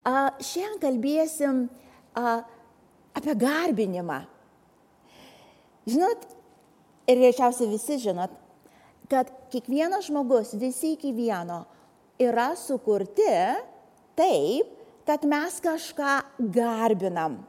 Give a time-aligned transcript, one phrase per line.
[0.00, 1.64] Šiandien kalbėsim
[2.16, 2.40] a,
[3.12, 4.22] apie garbinimą.
[5.90, 6.24] Žinot,
[7.10, 8.32] ir greičiausiai visi žinot,
[9.10, 11.64] kad kiekvienas žmogus, visi iki vieno,
[12.20, 13.28] yra sukurti
[14.16, 14.72] taip,
[15.04, 16.16] kad mes kažką
[16.54, 17.40] garbinam.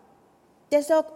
[0.71, 1.07] Tiesiog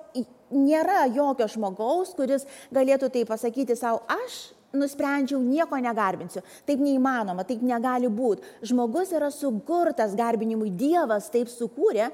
[0.56, 2.46] nėra jokio žmogaus, kuris
[2.76, 6.44] galėtų tai pasakyti savo, aš nusprendžiau nieko negarbinsiu.
[6.68, 8.46] Taip neįmanoma, taip negali būti.
[8.66, 12.12] Žmogus yra sukurtas garbinimui, Dievas taip sukūrė,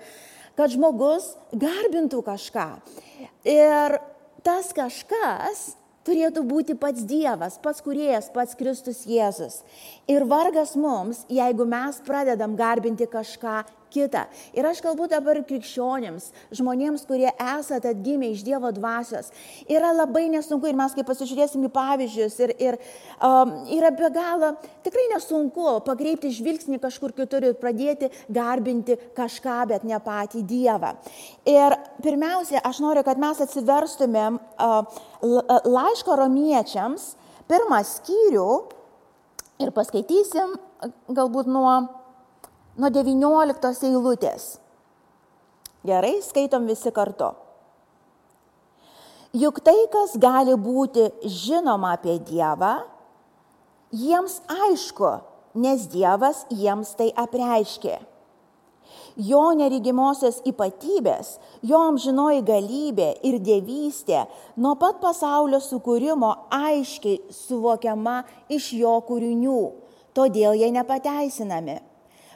[0.57, 2.67] kad žmogus garbintų kažką.
[3.47, 3.99] Ir
[4.45, 5.71] tas kažkas
[6.07, 9.61] turėtų būti pats Dievas, pats kuriejas, pats Kristus Jėzus.
[10.09, 13.61] Ir vargas mums, jeigu mes pradedam garbinti kažką
[13.91, 14.25] kitą.
[14.57, 19.31] Ir aš kalbu dabar krikščionėms, žmonėms, kurie esate atgimę iš Dievo dvasios.
[19.69, 22.79] Yra labai nesunku ir mes, kai pasižiūrėsim į pavyzdžius, ir, ir
[23.19, 24.53] um, yra be galo
[24.85, 30.95] tikrai nesunku pakreipti žvilgsnį kažkur kitur ir pradėti garbinti kažką, bet ne patį Dievą.
[31.47, 37.13] Ir pirmiausia, aš noriu, kad mes atsiverstumėm uh, laiško romiečiams,
[37.51, 38.47] pirmą skyrių
[39.61, 40.55] ir paskaitysim
[41.11, 41.73] galbūt nuo
[42.79, 44.55] nuo 19 eilutės.
[45.87, 47.31] Gerai, skaitom visi kartu.
[49.31, 52.81] Juk tai, kas gali būti žinoma apie Dievą,
[53.95, 55.11] jiems aišku,
[55.55, 57.97] nes Dievas jiems tai apreiškė.
[59.15, 68.71] Jo neregimosios ypatybės, jo amžinoji galybė ir dievystė nuo pat pasaulio sukūrimo aiškiai suvokiama iš
[68.79, 69.61] jo kūrinių,
[70.15, 71.79] todėl jie nepateisinami.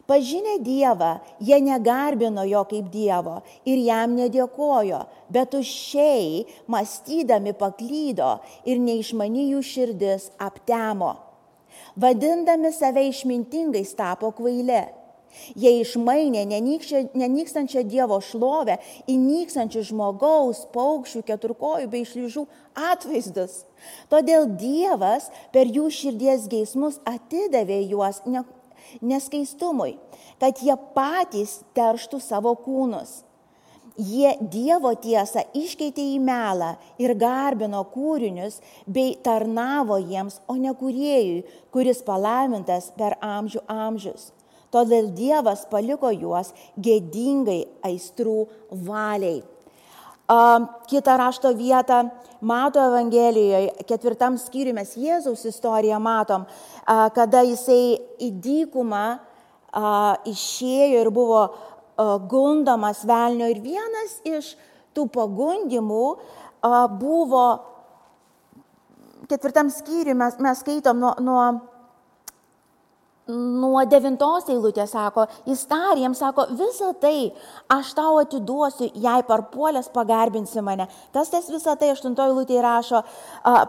[0.07, 4.99] Pažinę Dievą, jie negarbino jo kaip Dievo ir jam nedėkojo,
[5.33, 8.35] bet užšiai mąstydami paklydo
[8.69, 11.15] ir neišmani jų širdis aptemo.
[11.97, 14.83] Vadindami save išmintingais tapo kvailė.
[15.57, 18.77] Jie išmainė nenykstančią Dievo šlovę
[19.09, 22.45] į nykstančių žmogaus, paukščių, keturkojų bei šlyžų
[22.93, 23.63] atvaizdus.
[24.11, 28.21] Todėl Dievas per jų širdies geismus atidavė juos
[29.01, 29.95] neskaistumui,
[30.41, 33.23] kad jie patys terštų savo kūnus.
[33.95, 41.45] Jie Dievo tiesą iškeitė į melą ir garbino kūrinius bei tarnavo jiems, o ne kuriejui,
[41.71, 44.33] kuris palaimintas per amžių amžius.
[44.75, 48.41] Todėl Dievas paliko juos gėdingai aistrų
[48.83, 49.39] valiai.
[50.25, 52.03] Kita rašto vieta
[52.41, 56.47] Mato Evangelijoje, ketvirtam skyriui mes Jėzaus istoriją matom,
[56.85, 59.05] kada jisai į dykumą
[60.25, 61.43] išėjo ir buvo
[62.29, 63.51] gundomas velnio.
[63.53, 64.55] Ir vienas iš
[64.97, 66.07] tų pagundimų
[66.97, 67.45] buvo,
[69.29, 71.45] ketvirtam skyriui mes, mes skaitom nuo, nuo
[73.27, 77.31] nuo devintos eilutės sako, jis tarė jiems, sako, visą tai
[77.73, 80.85] aš tau atiduosiu, jei parpuolės pagarbinsi mane.
[81.13, 83.01] Tas tas visą tai aštuntoji eilutė rašo,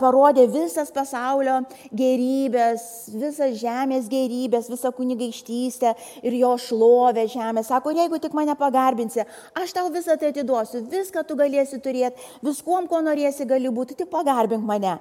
[0.02, 2.84] parodė visas pasaulio gerybės,
[3.16, 7.64] visas žemės gerybės, visą kunigaištystę ir jo šlovę žemę.
[7.64, 9.24] Sako, jeigu tik mane pagarbinsi,
[9.56, 14.12] aš tau visą tai atiduosiu, viską tu galėsi turėti, viskuom, ko norėsi gali būti, tik
[14.12, 14.98] pagarbink mane.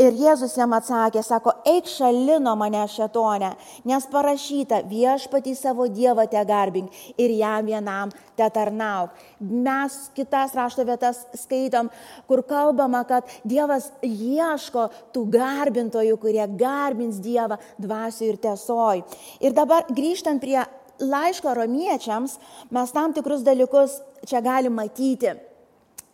[0.00, 3.52] Ir Jėzus jam atsakė, sako, eik šalino mane šetonę,
[3.88, 9.10] nes nes parašyta viešpatį savo Dievą te garbink ir jam vienam te tarnauk.
[9.40, 11.90] Mes kitas rašto vietas skaitom,
[12.30, 19.02] kur kalbama, kad Dievas ieško tų garbintojų, kurie garbins Dievą dvasiu ir tiesoj.
[19.42, 20.60] Ir dabar grįžtant prie
[21.02, 22.38] laiško romiečiams,
[22.70, 25.34] mes tam tikrus dalykus čia galim matyti.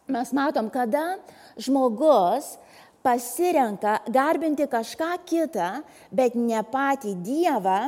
[0.08, 1.16] Mes matom, kada
[1.60, 2.56] žmogus
[3.04, 5.68] pasirenka garbinti kažką kitą,
[6.10, 7.80] bet ne patį Dievą,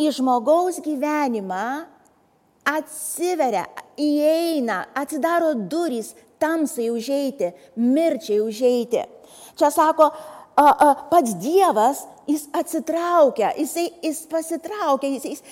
[0.00, 1.84] į žmogaus gyvenimą
[2.64, 3.66] atsiveria,
[4.00, 9.04] įeina, atsidaro durys tamsai užeiti, mirčiai užeiti.
[9.60, 10.08] Čia sako,
[10.56, 15.42] a, a, pats Dievas jis atsitraukia, jisai, jis pasitraukia, jis, jis,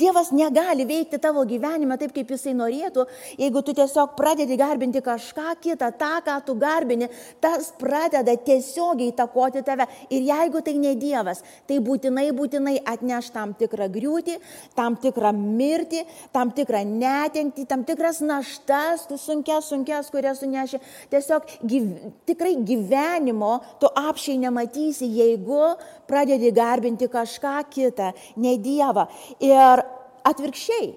[0.00, 3.04] Dievas negali veikti tavo gyvenime taip, kaip jisai norėtų,
[3.38, 7.10] jeigu tu tiesiog pradedi garbinti kažką kitą, tą, ką tu garbini,
[7.42, 9.86] tas pradeda tiesiogiai įtakoti tave.
[10.10, 14.38] Ir jeigu tai ne Dievas, tai būtinai, būtinai atneš tam tikrą griūtį,
[14.78, 16.04] tam tikrą mirtį,
[16.34, 20.80] tam tikrą netenkti, tam tikras naštas, sunkes, sunkes, kurias suneši.
[21.12, 21.88] Tiesiog gyv,
[22.28, 25.74] tikrai gyvenimo tu apšiai nematysi, jeigu
[26.10, 29.06] pradedi garbinti kažką kitą, ne Dievą.
[29.40, 29.84] Ir
[30.26, 30.90] atvirkščiai,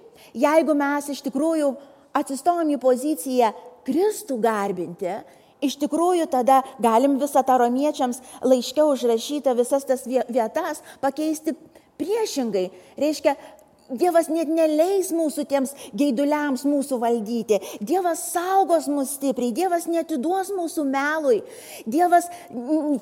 [0.46, 1.72] jeigu mes iš tikrųjų
[2.18, 3.54] atsistojom į poziciją
[3.88, 5.18] Kristų garbinti,
[5.64, 11.56] iš tikrųjų tada galim visą tą romiečiams laiškiau užrašytą visas tas vietas pakeisti
[12.00, 12.68] priešingai.
[13.00, 13.36] Reiškia,
[13.92, 17.58] Dievas net neleis mūsų tiems geiduliams mūsų valdyti.
[17.84, 21.42] Dievas saugos mus stipriai, Dievas netiduos mūsų melui.
[21.84, 22.30] Dievas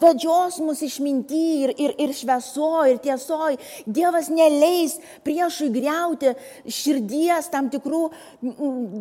[0.02, 3.60] vedžios mus išminti ir, ir, ir švieso, ir tiesoj.
[3.86, 6.34] Dievas neleis priešui greuti
[6.66, 8.04] širdies tam tikrų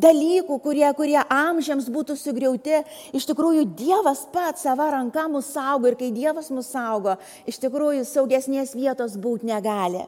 [0.04, 2.84] dalykų, kurie, kurie amžiams būtų sugriauti.
[3.16, 7.16] Iš tikrųjų, Dievas pats savo ranką mus saugo ir kai Dievas mus saugo,
[7.48, 10.04] iš tikrųjų saugesnės vietos būti negali.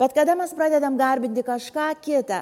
[0.00, 2.40] Bet kada mes pradedam garbinti kažką kitą,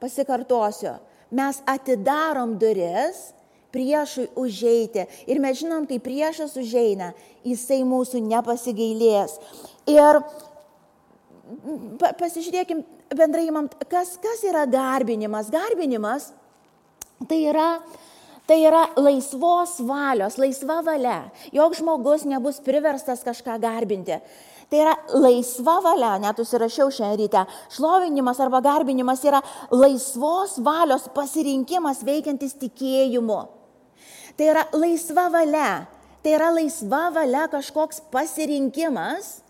[0.00, 0.96] pasikartosiu,
[1.30, 3.34] mes atidarom duris
[3.74, 5.04] priešui užeiti.
[5.28, 7.12] Ir mes žinom, kai priešas užeina,
[7.44, 9.36] jisai mūsų nepasigailės.
[9.90, 10.22] Ir
[12.00, 12.80] pasižiūrėkim
[13.12, 13.50] bendrai,
[13.90, 15.52] kas, kas yra garbinimas.
[15.52, 16.30] Garbinimas
[17.28, 17.68] tai yra
[18.44, 21.30] Tai yra laisvos valios, laisva valia.
[21.48, 24.18] Jok žmogus nebus priverstas kažką garbinti.
[24.74, 27.42] Tai yra laisva valia, net užsirašiau šiandien ryte.
[27.70, 29.38] Šlovinimas arba garbinimas yra
[29.70, 33.36] laisvos valios pasirinkimas veikiantis tikėjimu.
[34.34, 35.84] Tai yra laisva valia.
[36.26, 39.44] Tai yra laisva valia kažkoks pasirinkimas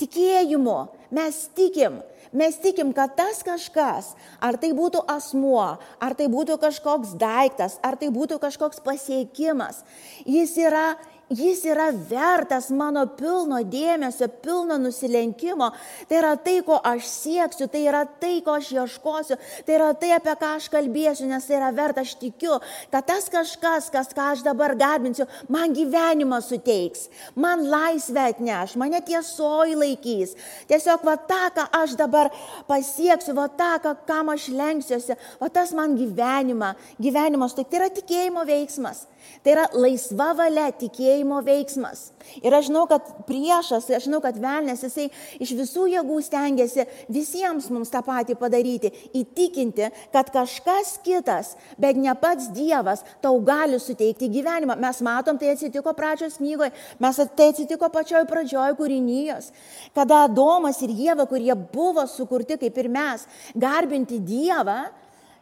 [0.00, 0.78] tikėjimu.
[1.12, 2.00] Mes tikim,
[2.32, 5.68] mes tikim, kad tas kažkas, ar tai būtų asmuo,
[6.00, 9.84] ar tai būtų kažkoks daiktas, ar tai būtų kažkoks pasiekimas,
[10.24, 10.94] jis yra
[11.30, 15.68] Jis yra vertas mano pilno dėmesio, pilno nusilenkimo.
[16.10, 20.08] Tai yra tai, ko aš sieksiu, tai yra tai, ko aš ieškosiu, tai yra tai,
[20.16, 22.56] apie ką aš kalbėsiu, nes tai yra verta, aš tikiu,
[22.90, 27.06] kad tas kažkas, kas, ką aš dabar garbinsiu, man gyvenimą suteiks,
[27.38, 30.34] man laisvę atneš, mane tiesoji laikys.
[30.66, 32.32] Tiesiog va tą, ką aš dabar
[32.66, 37.92] pasieksiu, va tą, ką, kam aš lenksiuosi, va tas man gyvenimą, gyvenimas, tai, tai yra
[38.00, 39.06] tikėjimo veiksmas.
[39.44, 42.10] Tai yra laisva valia tikėjimo veiksmas.
[42.44, 45.06] Ir aš žinau, kad priešas, aš žinau, kad velnės, jisai
[45.40, 52.12] iš visų jėgų stengiasi visiems mums tą patį padaryti, įtikinti, kad kažkas kitas, bet ne
[52.20, 54.76] pats Dievas, tau gali suteikti gyvenimą.
[54.80, 59.50] Mes matom, tai atsitiko pradžios knygoje, mes tai atsitiko pačioj pradžioj kūrinijos,
[59.96, 63.26] kada Adomas ir Jėva, kurie buvo sukurti kaip ir mes,
[63.56, 64.82] garbinti Dievą,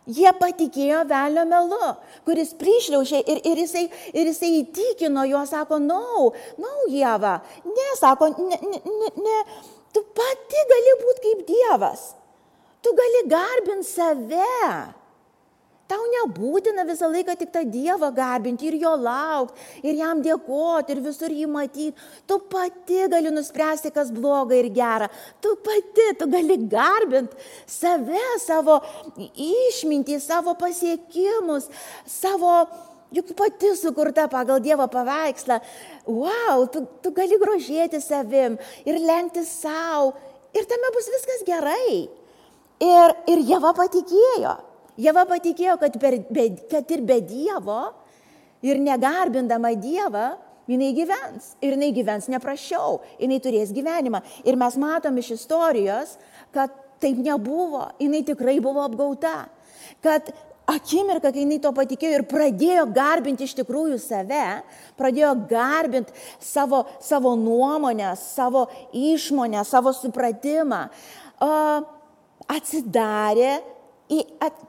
[0.08, 1.90] Jie patikėjo velio melu,
[2.24, 3.82] kuris prišliaušė ir, ir, jisai,
[4.16, 7.34] ir jisai įtikino juos, sako, na, no, na, no, Jėva,
[7.68, 9.36] ne, sako, ne, ne, ne,
[9.92, 12.06] tu pati gali būti kaip Dievas,
[12.80, 14.96] tu gali garbinti save.
[15.88, 21.00] Tau nebūtina visą laiką tik tą Dievą garbinti ir jo laukti, ir jam dėkoti, ir
[21.06, 21.94] visur jį matyti.
[22.28, 25.08] Tu pati gali nuspręsti, kas bloga ir gera.
[25.40, 28.76] Tu pati, tu gali garbinti save, savo
[29.32, 31.70] išmintį, savo pasiekimus,
[32.04, 32.52] savo,
[33.16, 35.62] juk pati sukurta pagal Dievo paveikslą.
[36.04, 40.12] Wow, tu, tu gali grožėti savim ir lenkti savo.
[40.52, 42.08] Ir tame bus viskas gerai.
[42.84, 44.58] Ir, ir Jėva patikėjo.
[44.98, 47.82] Jėva patikėjo, kad, per, be, kad ir be Dievo,
[48.66, 50.32] ir negarbindama Dievą,
[50.68, 51.52] jinai gyvens.
[51.62, 54.22] Ir jinai gyvens neprašiau, jinai turės gyvenimą.
[54.44, 56.16] Ir mes matom iš istorijos,
[56.54, 59.46] kad taip nebuvo, jinai tikrai buvo apgauta.
[60.04, 60.32] Kad
[60.68, 64.60] akimirką, kai jinai to patikėjo ir pradėjo garbinti iš tikrųjų save,
[64.98, 66.12] pradėjo garbinti
[66.42, 70.84] savo, savo nuomonę, savo išmonę, savo supratimą,
[72.58, 73.54] atsidarė,
[74.12, 74.60] į, at,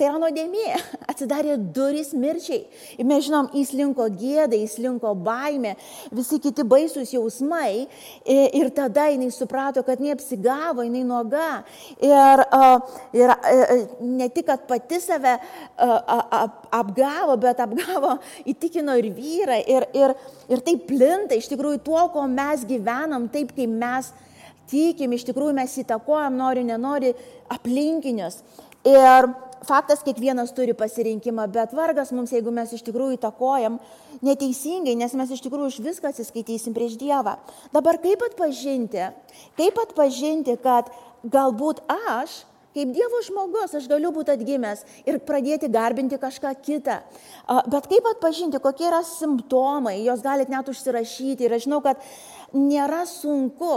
[0.00, 0.78] Tai yra nuodėmė,
[1.12, 2.62] atsidarė duris mirčiai.
[2.96, 5.74] Ir mes žinom, įslinko gėda, įslinko baime,
[6.16, 7.82] visi kiti baisūs jausmai.
[8.24, 11.48] Ir tada jinai suprato, kad neapsigavo, jinai nuoga.
[12.00, 12.42] Ir,
[13.12, 13.34] ir
[14.00, 15.34] ne tik, kad pati save
[15.76, 18.14] apgavo, bet apgavo,
[18.54, 19.60] įtikino ir vyrą.
[19.68, 20.16] Ir, ir,
[20.48, 24.08] ir tai plinta iš tikrųjų tuo, ko mes gyvenam, taip kaip mes
[24.72, 27.12] tikim, iš tikrųjų mes įtakojam, nori, nenori
[27.52, 28.40] aplinkinius.
[28.88, 29.28] Ir
[29.66, 33.78] faktas, kiekvienas turi pasirinkimą, bet vargas mums, jeigu mes iš tikrųjų įtakojam
[34.24, 37.36] neteisingai, nes mes iš tikrųjų iš viską atsiskaitysim prieš Dievą.
[37.74, 39.10] Dabar kaip atpažinti,
[39.60, 40.90] kaip atpažinti, kad
[41.24, 42.42] galbūt aš,
[42.76, 47.00] kaip Dievo žmogus, aš galiu būti atgimęs ir pradėti garbinti kažką kitą.
[47.70, 51.46] Bet kaip atpažinti, kokie yra simptomai, jos galite net užsirašyti.
[51.46, 51.98] Ir aš žinau, kad
[52.54, 53.74] nėra sunku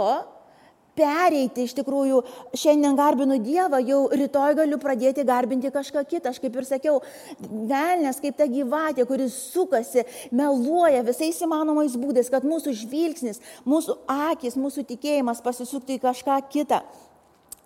[0.98, 2.20] pereiti iš tikrųjų,
[2.56, 6.32] šiandien garbinu Dievą, jau rytoj galiu pradėti garbinti kažką kitą.
[6.32, 7.00] Aš kaip ir sakiau,
[7.40, 13.98] velnės kaip ta gyvatė, kuris sukasi, meluoja visais įmanomais būdais, kad mūsų žvilgsnis, mūsų
[14.30, 16.84] akis, mūsų tikėjimas pasisuktų į kažką kitą.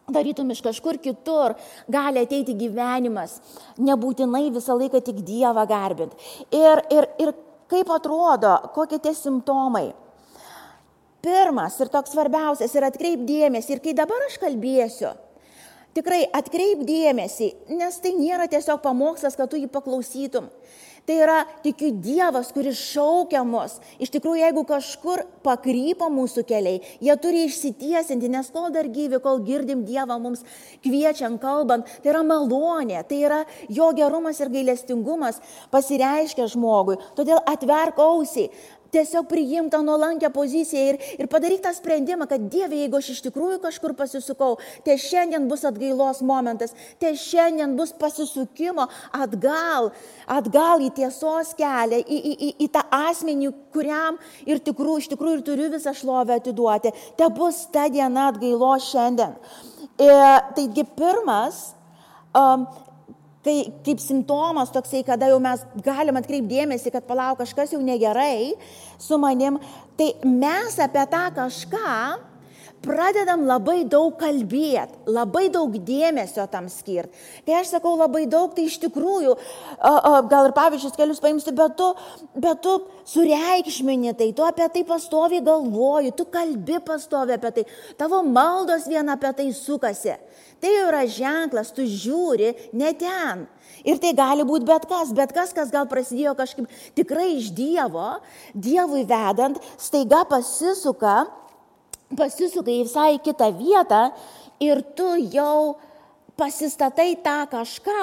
[0.08, 1.52] Darytum iš kažkur kitur,
[1.92, 3.42] gali ateiti gyvenimas,
[3.76, 6.14] nebūtinai visą laiką tik Dievą garbint.
[6.48, 7.34] Ir, ir, ir
[7.68, 9.90] kaip atrodo, kokie tie simptomai.
[11.24, 13.76] Pirmas ir toks svarbiausias yra atkreip dėmesį.
[13.76, 15.14] Ir kai dabar aš kalbėsiu,
[15.98, 20.50] tikrai atkreip dėmesį, nes tai nėra tiesiog pamokslas, kad tu jį paklausytum.
[21.08, 23.78] Tai yra, tikiu, Dievas, kuris šaukia mus.
[23.96, 29.40] Iš tikrųjų, jeigu kažkur pakrypa mūsų keliai, jie turi išsitiesinti, nes kol dar gyvi, kol
[29.46, 30.42] girdim Dievą mums
[30.84, 33.38] kviečiant, kalbant, tai yra malonė, tai yra
[33.72, 35.40] jo gerumas ir gailestingumas
[35.72, 36.98] pasireiškia žmogui.
[37.16, 38.52] Todėl atverk ausiai,
[38.94, 43.22] tiesiog priimk tą nuolankę poziciją ir, ir padaryk tą sprendimą, kad Dieve, jeigu aš iš
[43.28, 49.92] tikrųjų kažkur pasisukau, tai šiandien bus atgailos momentas, tai šiandien bus pasisukimo atgal,
[50.26, 54.18] atgal į tiesos kelią, į, į, į, į tą asmenį, kuriam
[54.48, 56.94] ir tikrų, iš tikrųjų ir turiu visą šlovę atiduoti.
[57.18, 59.36] Te bus ta diena atgailos šiandien.
[59.98, 61.72] Ir, e, taigi pirmas,
[62.36, 62.66] um,
[63.48, 68.52] kai kaip simptomas toksai, kada jau mes galim atkreipdėmėsi, kad palauk kažkas jau negerai
[69.00, 69.56] su manim,
[69.96, 71.92] tai mes apie tą kažką
[72.84, 77.14] pradedam labai daug kalbėti, labai daug dėmesio tam skirti.
[77.46, 79.34] Kai aš sakau labai daug, tai iš tikrųjų,
[80.30, 81.90] gal ir pavyzdžius kelius paimsi, bet tu,
[82.38, 82.76] bet tu
[83.08, 87.66] sureikšmini tai, tu apie tai pastovi galvoji, tu kalbi pastovi apie tai,
[88.00, 90.16] tavo maldos vien apie tai sukasi.
[90.58, 93.46] Tai yra ženklas, tu žiūri ne ten.
[93.86, 96.66] Ir tai gali būti bet kas, bet kas, kas gal prasidėjo kažkaip
[96.98, 98.16] tikrai iš Dievo,
[98.54, 101.28] Dievui vedant, staiga pasisuka,
[102.16, 104.08] pasisuka į visai kitą vietą
[104.64, 105.76] ir tu jau
[106.38, 108.02] pasistatai tą kažką,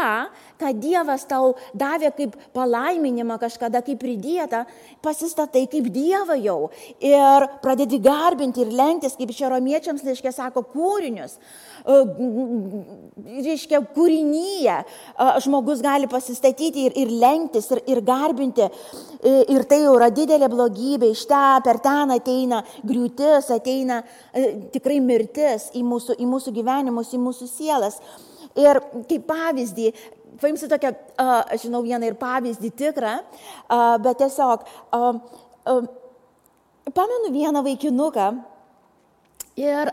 [0.59, 4.65] ką Dievas tau davė kaip palaiminimą kažkada, kaip pridėta,
[5.03, 6.57] pasistatai kaip Dievą jau
[6.99, 11.39] ir pradedi garbinti ir lenktis, kaip čia romiečiams laiškė sako, kūrinius.
[11.85, 14.77] Reiškia, kūrinyje
[15.45, 18.65] žmogus gali pasistatyti ir, ir lenktis, ir, ir garbinti.
[19.53, 21.11] Ir tai jau yra didelė blogybė.
[21.13, 24.01] Iš ten, per ten ateina griūtis, ateina
[24.73, 27.99] tikrai mirtis į mūsų, į mūsų gyvenimus, į mūsų sielas.
[28.57, 29.91] Ir kaip pavyzdį,
[30.41, 33.13] paimsiu tokią, aš žinau vieną ir pavyzdį tikrą,
[34.01, 34.65] bet tiesiog
[36.95, 38.27] pamenu vieną vaikinuką
[39.59, 39.91] ir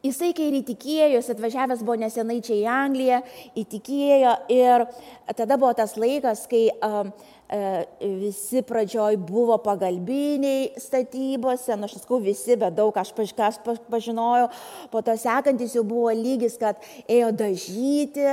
[0.00, 3.18] Jisai, kai ir įtikėjo, jis atvažiavęs buvo nesenai čia į Angliją,
[3.60, 4.86] įtikėjo ir
[5.36, 7.10] tada buvo tas laikas, kai uh,
[8.00, 13.58] visi pradžioj buvo pagalbiniai statybose, nu aš sakau visi, bet daug aš kažkas
[13.92, 14.46] pažinojau,
[14.88, 18.24] po to sekantis jau buvo lygis, kad ėjo dažyti,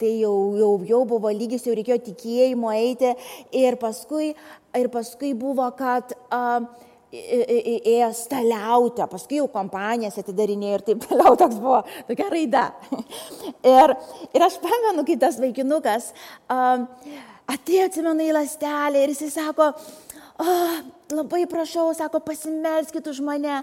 [0.00, 3.12] tai jau, jau, jau buvo lygis, jau reikėjo tikėjimo eiti.
[3.60, 4.30] Ir paskui,
[4.80, 11.58] ir paskui buvo, kad uh, ėjo staliauti, paskui jau kompanijas atidarinėjo ir taip toliau, toks
[11.60, 12.64] buvo tokia raida.
[13.74, 13.94] ir,
[14.32, 16.12] ir aš pamenu, kai tas vaikinukas
[16.52, 16.86] um,
[17.52, 19.72] atėjo atsimenu į lastelę ir jisai sako,
[20.40, 20.80] oh,
[21.12, 23.60] labai prašau, sako, pasimelskit už mane,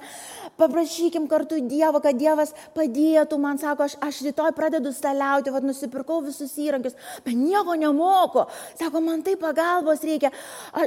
[0.59, 6.21] paprašykim kartu Dievo, kad Dievas padėtų man, sako, aš, aš rytoj pradedu staliauti, vad nusipirkau
[6.25, 8.45] visus įrankius, bet nieko nemoku,
[8.79, 10.31] sako, man tai pagalbos reikia,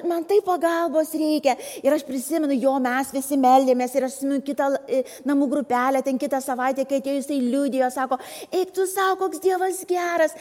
[0.09, 1.57] man tai pagalbos reikia.
[1.83, 6.21] Ir aš prisimenu, jo mes visi meldėmės ir aš prisimenu kitą e, namų grupelę, ten
[6.21, 8.19] kitą savaitę, kai atėjo jisai liūdėjo, sako,
[8.53, 10.37] eik tu savo, koks Dievas geras,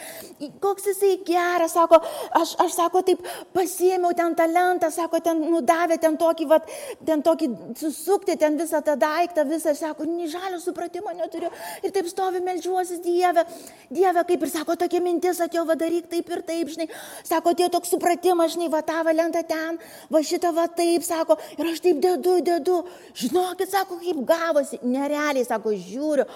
[0.64, 2.02] koks jisai geras, sako,
[2.38, 3.24] aš, aš sako, taip
[3.56, 6.68] pasiėmiau ten talentą, sako, ten nudavė ten ten tokį, vat,
[7.06, 7.48] ten tokį
[7.80, 11.52] susukti, ten visą tą daiktą, visą, sako, nei žalio supratimo neturiu.
[11.84, 13.46] Ir taip stovi melžiuosi Dieve,
[13.90, 16.90] Dieve, kaip ir sako, tokia mintis atėjo, vadaryk taip ir taip, žinai.
[17.28, 19.80] Sako, atėjo toks supratimas, žinai, va tą valentą ten,
[20.12, 22.82] va šitą va taip, sako, ir aš taip dedu, dedu.
[23.16, 24.82] Žinokit, sako, kaip gavosi.
[24.84, 26.28] Nerealiai, sako, žiūriu.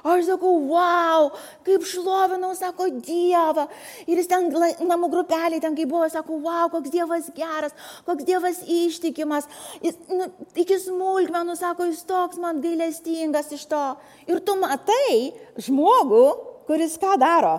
[0.00, 1.28] Aš sakau, wow,
[1.66, 3.66] kaip šlovinau, sako, Dievą.
[4.08, 4.48] Ir jis ten
[4.88, 7.76] namų grupeliai, ten kaip buvo, sako, wow, koks Dievas geras,
[8.06, 9.48] koks Dievas ištikimas.
[9.84, 13.84] Jis, nu, iki smulkmenų, sako, jis toks man gailestingas iš to.
[14.30, 16.24] Ir tu matai žmogų,
[16.70, 17.58] kuris ką daro.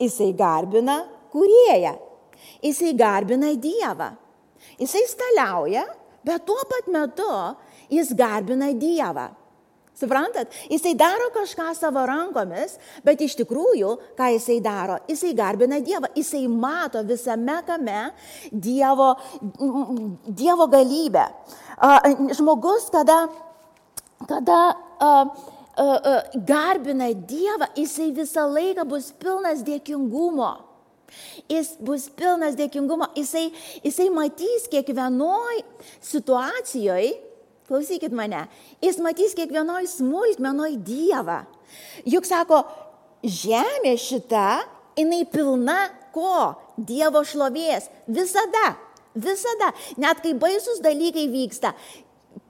[0.00, 1.94] Jisai garbina kurėją.
[2.64, 4.14] Jisai garbina Dievą.
[4.80, 5.84] Jisai staliauja,
[6.26, 7.34] bet tuo pat metu
[7.92, 9.30] jis garbina Dievą.
[10.00, 10.48] Suprantat?
[10.72, 14.96] Jisai daro kažką savo rankomis, bet iš tikrųjų, ką jisai daro?
[15.10, 18.08] Jisai garbina Dievą, jisai mato visame kame
[18.48, 19.12] Dievo,
[20.24, 21.26] dievo galybę.
[22.38, 23.28] Žmogus, kada,
[24.24, 24.60] kada
[26.48, 30.52] garbina Dievą, jisai visą laiką bus pilnas dėkingumo.
[31.50, 33.48] Jis bus pilnas dėkingumo, jisai,
[33.82, 35.64] jisai matys kiekvienoj
[36.06, 37.16] situacijoje,
[37.70, 38.44] klausykit mane,
[38.82, 41.44] jis matys kiekvienoj smulkmenoj Dievą.
[42.02, 42.64] Juk sako,
[43.22, 44.46] žemė šita,
[44.98, 45.84] jinai pilna
[46.14, 46.56] ko?
[46.80, 47.90] Dievo šlovės.
[48.10, 48.74] Visada.
[49.14, 49.72] Visada.
[50.00, 51.74] Net kai baisus dalykai vyksta,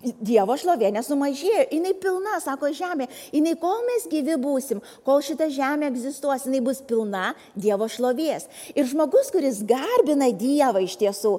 [0.01, 3.05] Dievo šlovė nesumažėjo, jinai pilna, sako žemė,
[3.37, 8.47] jinai kol mes gyvi būsim, kol šita žemė egzistuos, jinai bus pilna Dievo šlovės.
[8.73, 11.35] Ir žmogus, kuris garbina Dievą iš tiesų,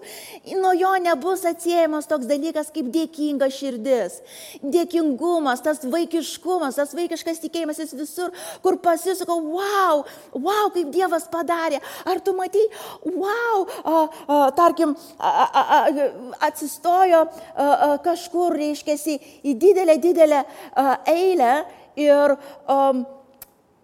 [0.62, 4.20] nuo jo nebus atsiejamas toks dalykas kaip dėkinga širdis,
[4.62, 8.30] dėkingumas, tas vaikiškumas, tas vaikiškas tikėjimas jis visur,
[8.62, 10.06] kur pasisuko, wow,
[10.38, 11.82] wow, kaip Dievas padarė.
[12.06, 12.68] Ar tu matai,
[13.10, 16.08] wow, a, a, tarkim, a, a, a,
[16.52, 20.44] atsistojo a, a, kažkur kažkur, reiškia, į didelę, didelę
[20.76, 21.66] uh, eilę
[21.96, 23.06] ir, um,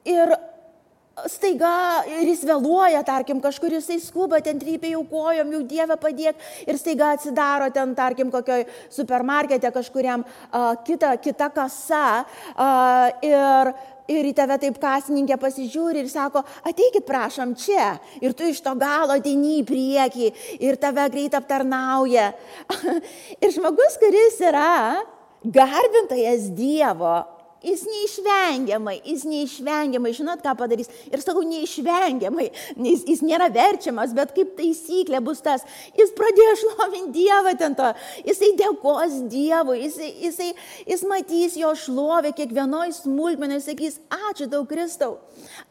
[0.05, 0.35] ir
[1.27, 6.37] staiga ir jis vėluoja, tarkim, kažkur jisai skuba, ten trypia jau kojom, jau Dievę padėk
[6.67, 13.73] ir staiga atsidaro ten, tarkim, kokioj supermarkete kažkuriam uh, kita, kita kasa uh, ir
[14.11, 17.95] ir į tave taip kasininkė pasižiūri ir sako, ateikit prašom čia.
[18.23, 20.31] Ir tu iš to galo ateini į priekį
[20.63, 22.31] ir tave greit aptarnauja.
[23.43, 25.03] ir žmogus, kuris yra
[25.43, 27.19] garbintojas Dievo,
[27.63, 30.89] Jis neišvengiamai, jis neišvengiamai, žinot, ką padarys.
[31.09, 32.51] Ir sakau, neišvengiamai,
[32.85, 35.65] jis, jis nėra verčiamas, bet kaip taisyklė bus tas.
[35.97, 37.87] Jis pradėjo šlovinti Dievą ten to,
[38.27, 40.51] jisai dėkos Dievui, jisai, jisai,
[40.85, 43.97] jis matys jo šlovę kiekvienoj smulkmenai, sakys,
[44.29, 45.17] ačiū tau Kristau,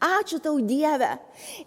[0.02, 1.12] ačiū tau Dieve.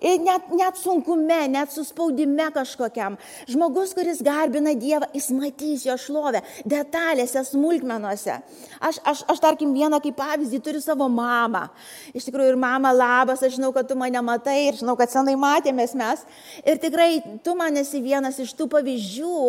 [0.02, 3.16] Ir net, net sunkume, net suspaudime kažkokiam.
[3.48, 8.40] Žmogus, kuris garbina Dievą, jis matys jo šlovę detalėse, smulkmenuose.
[8.84, 11.68] Aš, aš, aš tarkim, vieną kaip pavyzdį turiu savo mamą.
[12.16, 15.36] Iš tikrųjų, ir mama labas, aš žinau, kad tu mane matai ir žinau, kad senai
[15.40, 16.26] matėmės mes.
[16.64, 17.12] Ir tikrai
[17.46, 19.44] tu man esi vienas iš tų pavyzdžių,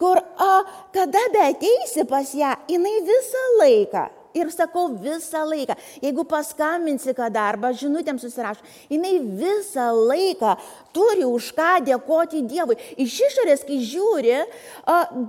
[0.00, 0.52] kur, a,
[0.94, 7.46] kada be ateisi pas ją, jinai visą laiką Ir sakau visą laiką, jeigu paskambinsi kada
[7.48, 10.56] arba žinutėm susirašo, jinai visą laiką
[10.96, 12.76] turi už ką dėkoti Dievui.
[13.00, 14.36] Iš išorės, kai žiūri,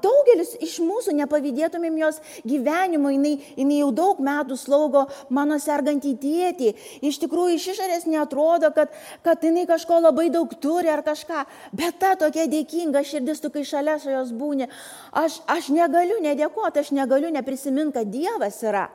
[0.03, 6.73] daugelis iš mūsų nepavydėtumėm jos gyvenimo, jinai, jinai jau daug metų slaugo mano sergantį tėtį.
[7.07, 8.91] Iš tikrųjų, iš išorės netrodo, kad,
[9.25, 11.45] kad jinai kažko labai daug turi ar kažką,
[11.75, 14.69] bet ta tokia dėkinga širdis, tu kai šalia jos būni,
[15.15, 18.87] aš, aš negaliu nedėkoti, aš negaliu neprisiminti, kad Dievas yra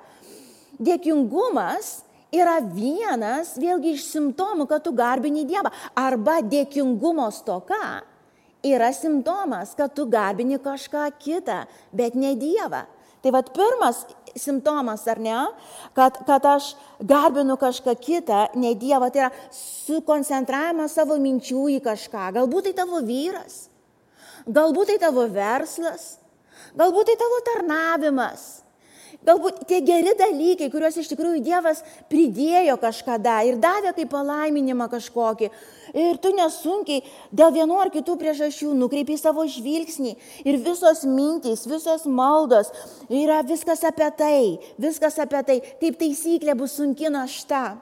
[0.80, 2.00] dėkingumas
[2.32, 5.72] yra vienas, vėlgi iš simptomų, kad tu garbini Dievą.
[5.98, 8.00] Arba dėkingumo stoka
[8.64, 12.86] yra simptomas, kad tu garbini kažką kitą, bet ne Dievą.
[13.22, 14.00] Tai vad pirmas
[14.34, 15.36] simptomas, ar ne,
[15.94, 22.32] kad, kad aš garbinu kažką kitą, ne Dievą, tai yra sukoncentravimas savo minčių į kažką.
[22.40, 23.68] Galbūt tai tavo vyras,
[24.48, 26.16] galbūt tai tavo verslas,
[26.74, 28.61] galbūt tai tavo tarnavimas
[29.22, 35.50] Galbūt tie geri dalykai, kuriuos iš tikrųjų Dievas pridėjo kažkada ir davė kaip palaiminimą kažkokį.
[35.94, 40.16] Ir tu nesunkiai dėl vienu ar kitų priežasčių nukreipi savo žvilgsnį.
[40.42, 42.72] Ir visos mintys, visos maldos
[43.06, 44.42] yra viskas apie tai,
[44.82, 45.58] viskas apie tai.
[45.78, 47.78] Kaip taisyklė bus sunki našta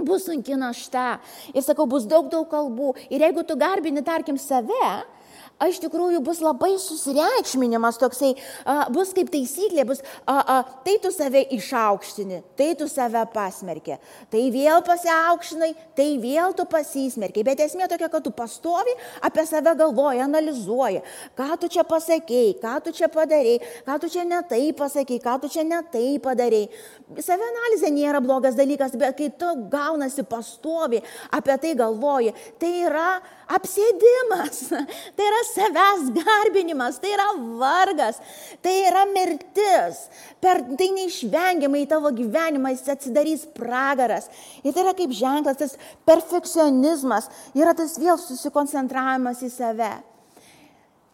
[0.00, 1.20] bus sunki našta.
[1.52, 2.94] Ir sakau, bus daug, daug kalbų.
[3.12, 5.04] Ir jeigu tu garbini, tarkim, save,
[5.68, 8.32] iš tikrųjų bus labai susireikšminimas toksai,
[8.64, 13.98] a, bus kaip taisyklė, bus, a, a, tai tu save išaukštini, tai tu save pasmerkė,
[14.32, 17.44] tai vėl pasiaukštinai, tai vėl tu pasismerkiai.
[17.46, 18.94] Bet esmė tokia, kad tu pastovi
[19.26, 21.02] apie save galvoji, analizuoji,
[21.38, 25.52] ką tu čia pasakėjai, ką tu čia padarėjai, ką tu čia netai pasakėjai, ką tu
[25.52, 26.70] čia netai padarėjai.
[27.20, 31.02] Save analizė nėra blogas dalykas, bet kai tu gaunasi pastovi
[31.34, 33.08] apie tai galvoji, tai yra
[33.56, 34.60] apsėdimas,
[35.16, 37.28] tai yra savęs garbinimas, tai yra
[37.60, 38.20] vargas,
[38.64, 40.04] tai yra mirtis.
[40.40, 44.30] Per tai neišvengiamai tavo gyvenimą jis atsidarys pragaras.
[44.62, 45.76] Ir tai yra kaip ženklas, tas
[46.08, 49.92] perfekcionizmas, yra tas vėl susikoncentravimas į save.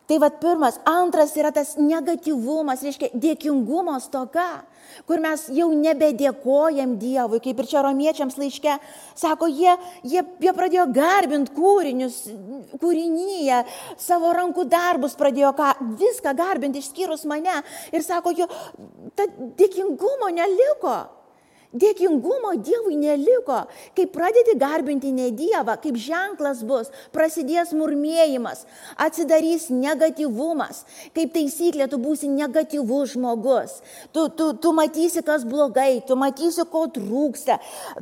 [0.06, 0.78] Tai vad pirmas.
[0.86, 4.62] Antras yra tas negatyvumas, reiškia dėkingumo stoka,
[5.08, 8.76] kur mes jau nebedėkojam Dievui, kaip ir čia romiečiams laiške.
[9.16, 12.20] Sako, jie, jie, jie pradėjo garbinti kūrinius,
[12.82, 13.62] kūrinyje,
[14.00, 17.62] savo rankų darbus pradėjo ką, viską garbinti išskyrus mane.
[17.92, 18.48] Ir sako, jo,
[19.16, 21.15] ta dėkingumo neliko.
[21.74, 23.64] Dėkingumo Dievui neliko.
[23.96, 28.64] Kai pradedi garbinti ne Dievą, kaip ženklas bus, prasidės murmėjimas,
[29.02, 30.84] atsidarys negatyvumas.
[31.16, 33.80] Kaip taisyklė, tu būsi negatyvus žmogus.
[34.14, 37.58] Tu, tu, tu matysi, kas blogai, tu matysi, ko trūksta.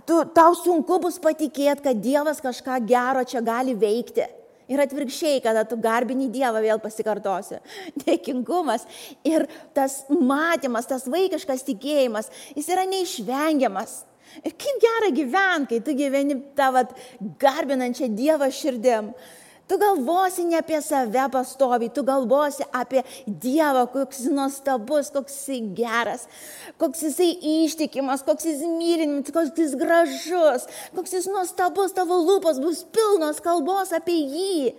[0.07, 4.44] Tu, tau sunku bus patikėti, kad Dievas kažką gero čia gali veikti.
[4.71, 7.61] Ir atvirkščiai, kada tu garbini Dievą, vėl pasikartosiu.
[8.05, 8.87] Dėkingumas
[9.27, 9.47] ir
[9.77, 14.03] tas matymas, tas vaikiškas tikėjimas, jis yra neišvengiamas.
[14.43, 16.95] Ir kaip gera gyventi, kai tu gyveni tą vat,
[17.41, 19.13] garbinančią Dievą širdim.
[19.69, 25.61] Tu galvosi ne apie save pastovi, tu galvosi apie Dievą, koks jis nuostabus, koks jisai
[25.79, 26.27] geras,
[26.77, 27.31] koks jisai
[27.65, 33.95] ištikimas, koks jis mylimas, koks jis gražus, koks jis nuostabus, tavo lūpos bus pilnos kalbos
[33.97, 34.75] apie jį.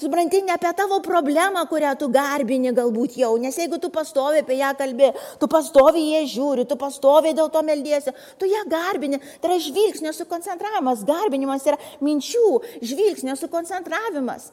[0.00, 4.56] Supranti, ne apie tavo problemą, kurią tu garbini galbūt jau, nes jeigu tu pastovi apie
[4.56, 9.50] ją kalbė, tu pastovi ją žiūri, tu pastovi dėl to meldiesi, tu ją garbini, tai
[9.50, 12.46] yra žvilgsnio sukoncentravimas, garbinimas yra minčių,
[12.80, 14.48] žvilgsnio sukoncentravimas.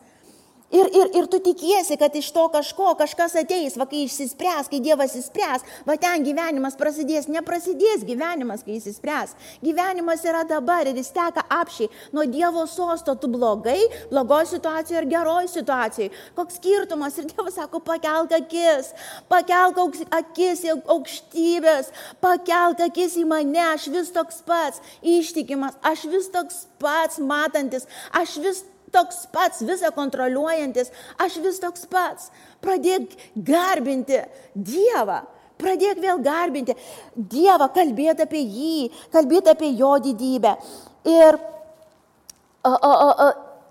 [0.67, 4.81] Ir, ir, ir tu tikiesi, kad iš to kažko kažkas ateis, va kai išsispręs, kai
[4.83, 9.31] Dievas įspręs, va ten gyvenimas prasidės, neprasidės gyvenimas, kai jis įspręs.
[9.63, 11.87] Gyvenimas yra dabar ir jis teka apšiai.
[12.11, 13.79] Nuo Dievo sosto tu blogai,
[14.11, 16.11] blogoje situacijoje ir geroje situacijoje.
[16.35, 17.15] Koks skirtumas?
[17.15, 18.91] Ir Dievas sako, pakelk akis,
[19.31, 19.79] pakelk
[20.19, 26.65] akis į aukštybės, pakelk akis į mane, aš vis toks pats, ištikimas, aš vis toks
[26.83, 30.91] pats matantis, aš vis toks pats, visą kontroliuojantis,
[31.23, 32.31] aš vis toks pats.
[32.63, 35.21] Pradėk garbinti Dievą.
[35.57, 36.75] Pradėk vėl garbinti
[37.15, 40.53] Dievą, kalbėti apie jį, kalbėti apie jo didybę.
[41.07, 41.37] Ir
[42.67, 43.06] o, o, o,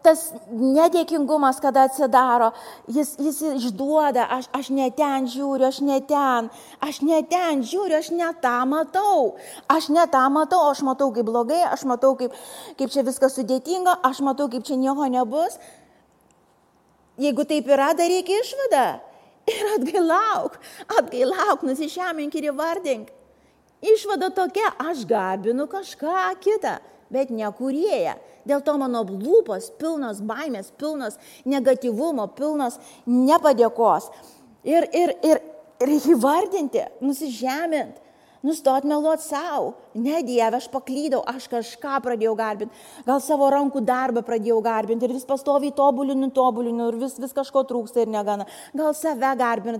[0.06, 2.52] tas nedėkingumas, kada atsidaro,
[2.92, 6.50] jis, jis išduoda, aš, aš ne ten žiūriu, aš ne ten,
[6.86, 9.34] aš ne ten žiūriu, aš ne tą matau,
[9.72, 12.36] aš ne tą matau, aš matau kaip blogai, aš matau kaip,
[12.78, 15.58] kaip čia viskas sudėtinga, aš matau kaip čia nieko nebus.
[17.20, 18.86] Jeigu taip yra, daryk išvadą
[19.50, 20.58] ir atgailauk,
[21.00, 23.14] atgailauk, nusižemink ir įvardink.
[23.86, 26.78] Išvada tokia, aš garbinu kažką kitą
[27.12, 28.16] bet ne kurėja.
[28.46, 34.10] Dėl to mano lūpos pilnos baimės, pilnos negatyvumo, pilnos nepadėkos.
[34.66, 35.42] Ir, ir, ir,
[35.82, 38.02] ir įvardinti, nusižemint,
[38.46, 39.74] Nustot meluot savo.
[39.96, 42.84] Ne Dieve, aš paklydau, aš kažką pradėjau garbinti.
[43.06, 47.62] Gal savo rankų darbą pradėjau garbinti ir vis pastoviai tobulinu, tobulinu ir vis, vis kažko
[47.68, 48.46] trūksta ir negana.
[48.76, 49.32] Gal save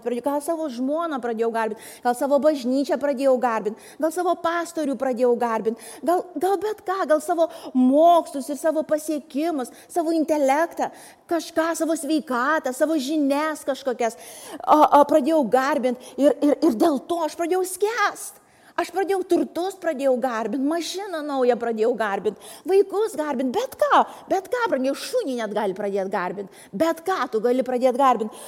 [0.03, 5.35] pradėjau, gal savo žmoną pradėjau garbinti, gal savo bažnyčią pradėjau garbinti, gal savo pastorių pradėjau
[5.41, 10.91] garbinti, gal, gal bet ką, gal savo mokslus ir savo pasiekimus, savo intelektą,
[11.29, 14.17] kažką, savo sveikatą, savo žinias kažkokias
[14.63, 18.45] a, a, pradėjau garbinti ir, ir, ir dėl to aš pradėjau skęsti.
[18.77, 24.67] Aš pradėjau turtus, pradėjau garbinti, mašiną naują pradėjau garbinti, vaikus garbinti, bet ką, bet ką
[24.69, 28.43] pradėjau, šunį net gali pradėti garbinti, bet ką tu gali pradėti garbinti.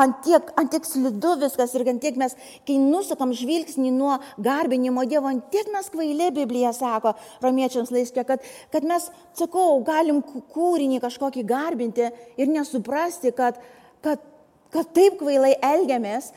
[0.00, 2.32] Ant tiek, ant tiek slidu viskas ir ant tiek mes,
[2.64, 7.12] kai nusukam žvilgsnį nuo garbinimo Dievo, ant tiek mes kvailė Biblija sako,
[7.44, 10.24] romiečiams laiškė, kad, kad mes, sakau, galim
[10.56, 12.08] kūrinį kažkokį garbinti
[12.40, 13.60] ir nesuprasti, kad,
[14.00, 14.24] kad,
[14.72, 16.32] kad taip kvailai elgiamės,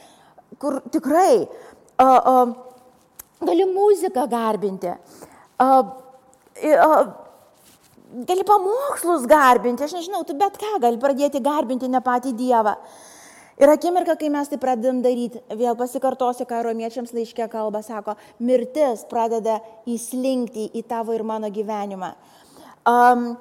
[0.59, 1.47] kur tikrai.
[1.97, 2.66] Uh, uh,
[3.41, 4.93] gali muziką garbinti,
[8.27, 12.77] gali pamokslus garbinti, aš nežinau, tu bet ką gali pradėti garbinti ne patį Dievą.
[13.57, 19.01] Ir akimirka, kai mes tai pradedam daryti, vėl pasikartosiu, ką romiečiams laiškė kalba, sako, mirtis
[19.09, 19.57] pradeda
[19.89, 22.11] įslinkti į tavo ir mano gyvenimą.
[22.87, 23.31] Um,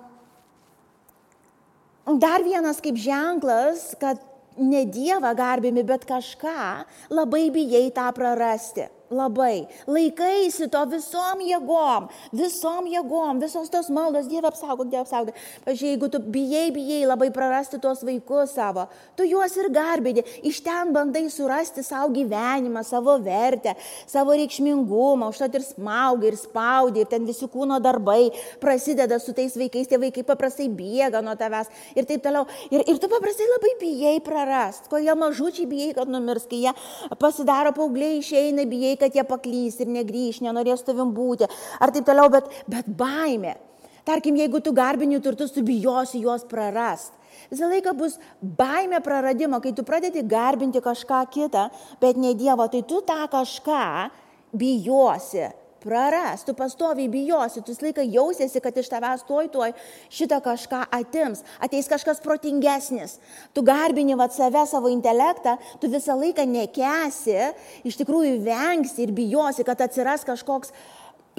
[2.17, 4.23] dar vienas kaip ženklas, kad
[4.57, 8.89] ne Dievą garbimi, bet kažką, labai bijai tą prarasti.
[9.11, 9.69] Labai.
[9.87, 15.37] Laikaisi to visom jėgom, visom jėgom, visos tos maldos, Dieve apsaugok, Dieve apsaugok.
[15.63, 20.59] Pavyzdžiui, jeigu tu bijai, bijai labai prarasti tuos vaikus savo, tu juos ir garbėdi, iš
[20.67, 23.77] ten bandai surasti savo gyvenimą, savo vertę,
[24.11, 29.55] savo reikšmingumą, užtat ir smaugi, ir spaudi, ir ten visi kūno darbai prasideda su tais
[29.55, 32.43] vaikais, tie vaikai paprastai bėga nuo tavęs ir taip toliau.
[32.73, 36.75] Ir, ir tu paprastai labai bijai prarast, kol jie mažučiai bijai, kad numirs, kai jie
[37.23, 41.47] pasidaro paaugliai, išeina, bijai bijai, kad jie paklys ir negrįž, nenorės tavim būti,
[41.81, 43.57] ar taip toliau, bet, bet baimė.
[44.05, 47.13] Tarkim, jeigu tu garbini turtus, tu bijosi juos prarast.
[47.51, 52.83] Visą laiką bus baimė praradimo, kai tu pradedi garbinti kažką kitą, bet ne Dievo, tai
[52.83, 54.11] tu tą kažką
[54.55, 55.51] bijosi
[55.87, 59.75] praras, tu pastoviai bijosi, tu visą laiką jausiesi, kad iš tavęs toj toj
[60.13, 63.17] šitą kažką atims, ateis kažkas protingesnis,
[63.55, 67.39] tu garbini vat save, savo intelektą, tu visą laiką nekesi,
[67.87, 70.75] iš tikrųjų vengsi ir bijosi, kad atsiras kažkoks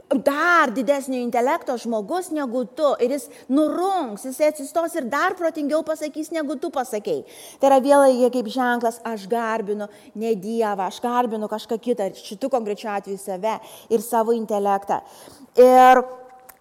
[0.09, 6.31] dar didesnio intelekto žmogus negu tu ir jis nurungs, jis atsistos ir dar protingiau pasakys,
[6.31, 7.25] negu tu pasakėjai.
[7.59, 12.93] Tai yra vėl kaip ženklas, aš garbinu ne Dievą, aš garbinu kažką kitą, šitų konkrečių
[12.93, 13.57] atveju save
[13.89, 15.01] ir savo intelektą.
[15.57, 16.03] Ir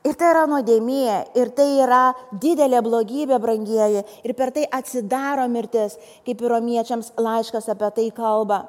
[0.06, 5.96] Ir tai yra nuodėmė, ir tai yra didelė blogybė, brangieji, ir per tai atsidaro mirtis,
[6.22, 8.60] kaip ir romiečiams laiškas apie tai kalba.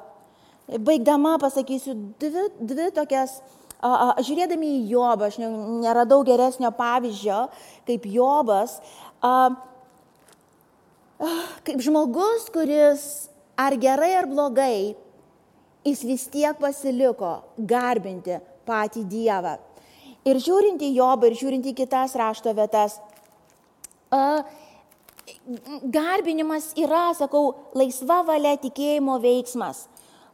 [0.66, 3.36] Baigdama pasakysiu dvi, dvi tokias
[3.78, 7.44] Žiūrėdami į Jobą, aš neradau geresnio pavyzdžio,
[7.86, 8.80] kaip Jobas
[11.66, 14.94] kaip žmogus, kuris ar gerai ar blogai,
[15.86, 18.38] jis vis tiek pasiliko garbinti
[18.68, 19.56] patį Dievą.
[20.28, 22.98] Ir žiūrint į Jobą, ir žiūrint į kitas rašto vietas,
[25.82, 29.86] garbinimas yra, sakau, laisva valia tikėjimo veiksmas,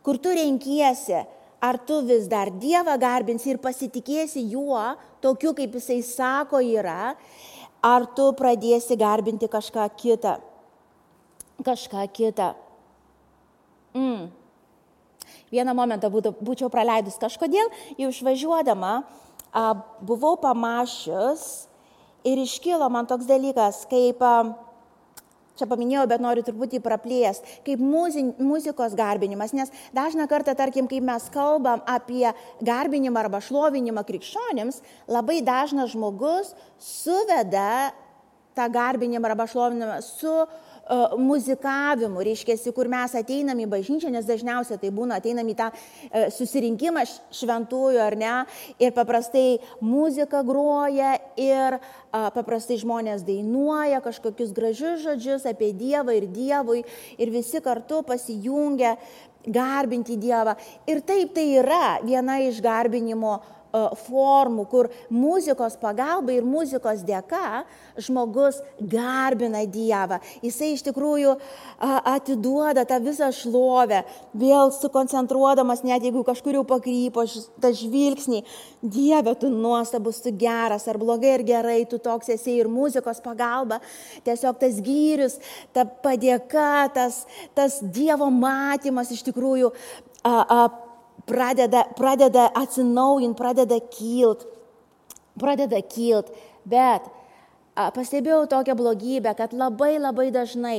[0.04, 1.24] kur tu renkiesi,
[1.64, 4.82] ar tu vis dar Dievą garbinsi ir pasitikėsi juo,
[5.24, 7.14] tokiu kaip jisai sako yra,
[7.84, 10.36] ar tu pradėsi garbinti kažką kitą.
[11.64, 12.52] Kažką kitą.
[13.96, 14.28] Mm.
[15.54, 18.94] Vieną momentą būtų, būčiau praleidus kažkodėl, jau išvažiuodama,
[19.54, 19.64] a,
[20.02, 21.68] buvau pamašius
[22.26, 24.34] ir iškilo man toks dalykas, kaip a,
[25.58, 27.82] čia paminėjau, bet noriu truputį praplėsti, kaip
[28.42, 32.26] muzikos garbinimas, nes dažna kartą, tarkim, kai mes kalbam apie
[32.64, 37.94] garbinimą arba šlovinimą krikščionims, labai dažnas žmogus suveda
[38.54, 40.60] tą garbinimą arba šlovinimą su uh,
[41.18, 46.28] muzikavimu, reiškia, kur mes ateinam į bažnyčią, nes dažniausiai tai būna, ateinam į tą uh,
[46.34, 48.34] susirinkimą šventųjų ar ne,
[48.82, 56.28] ir paprastai muzika groja ir uh, paprastai žmonės dainuoja kažkokius gražius žodžius apie Dievą ir
[56.28, 56.84] Dievui
[57.18, 58.96] ir visi kartu pasijungia
[59.44, 60.56] garbinti Dievą.
[60.88, 63.63] Ir taip tai yra viena iš garbinimo E,
[64.04, 67.64] formų, kur muzikos pagalba ir muzikos dėka
[67.98, 70.20] žmogus garbina Dievą.
[70.44, 71.34] Jisai iš tikrųjų
[71.80, 74.02] atiduoda tą visą šlovę,
[74.34, 77.26] vėl sukoncentruodamas, net jeigu kažkur jau pakrypo
[77.62, 78.44] tą žvilgsnį,
[78.84, 83.80] Dieve, tu nuostabus, tu geras, ar blogai ar gerai, tu toks esi ir muzikos pagalba,
[84.26, 85.38] tiesiog tas gyrius,
[85.74, 87.24] ta padėka, tas,
[87.56, 89.72] tas Dievo matymas iš tikrųjų
[90.24, 90.60] a, a,
[91.28, 94.44] pradeda, pradeda atsinaujinti, pradeda kilt,
[95.40, 96.30] pradeda kilt,
[96.68, 97.06] bet
[97.74, 100.78] a, pastebėjau tokią blogybę, kad labai labai dažnai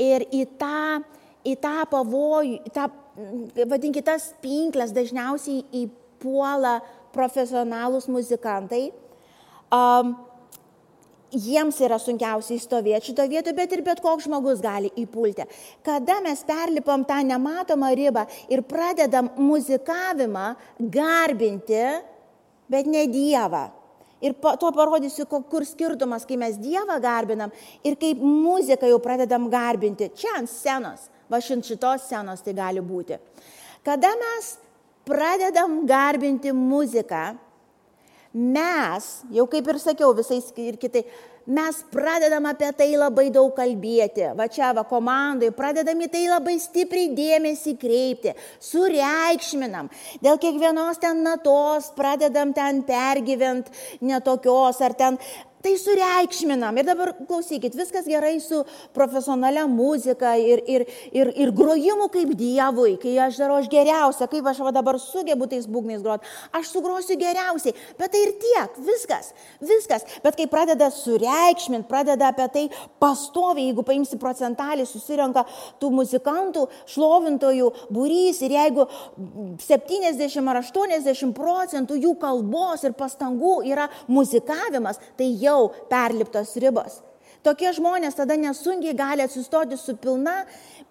[0.00, 1.02] ir į tą,
[1.46, 2.88] į tą pavojų, į tą,
[3.68, 6.80] vadinkite, tas pinklės dažniausiai įpuola
[7.12, 8.90] profesionalūs muzikantai.
[9.72, 10.16] Um,
[11.32, 15.46] jiems yra sunkiausiai stovėti šito vietoje, bet ir bet koks žmogus gali įpulti.
[15.84, 20.52] Kada mes perlipam tą nematomą ribą ir pradedam muzikavimą
[20.92, 21.84] garbinti,
[22.70, 23.68] bet ne Dievą.
[24.22, 27.50] Ir to parodysiu, kur skirtumas, kai mes Dievą garbinam
[27.82, 30.12] ir kaip muziką jau pradedam garbinti.
[30.14, 33.18] Čia ant scenos, va šitos scenos tai gali būti.
[33.82, 34.52] Kada mes
[35.04, 37.32] pradedam garbinti muziką,
[38.32, 41.04] mes, jau kaip ir sakiau, visais ir kitai,
[41.46, 44.28] mes pradedam apie tai labai daug kalbėti.
[44.38, 49.90] Va čia, va komandai, pradedam į tai labai stipriai dėmesį kreipti, sureikšminam.
[50.22, 55.18] Dėl kiekvienos ten natos pradedam ten pergyvent netokios ar ten
[55.62, 56.76] tai sureikšminam.
[56.78, 58.62] Ir dabar klausykit, viskas gerai su
[58.94, 64.48] profesionalia muzika ir, ir, ir, ir grojimu kaip Dievui, kai aš darau aš geriausia, kaip
[64.50, 66.26] aš va dabar sugebu tais būgnais groti,
[66.58, 69.30] aš sugrosiu geriausiai, bet tai ir tiek, viskas,
[69.62, 70.06] viskas.
[70.24, 72.64] Bet kai pradeda sureikšminti, pradeda apie tai
[73.02, 75.46] pastoviai, jeigu paimsi procentalį, susirenka
[75.82, 78.88] tų muzikantų, šlovintojų būrys ir jeigu
[79.62, 87.00] 70 ar 80 procentų jų kalbos ir pastangų yra muzikavimas, tai jau jau perliptos ribos.
[87.42, 90.44] Tokie žmonės tada nesunkiai gali atsistoti su pilna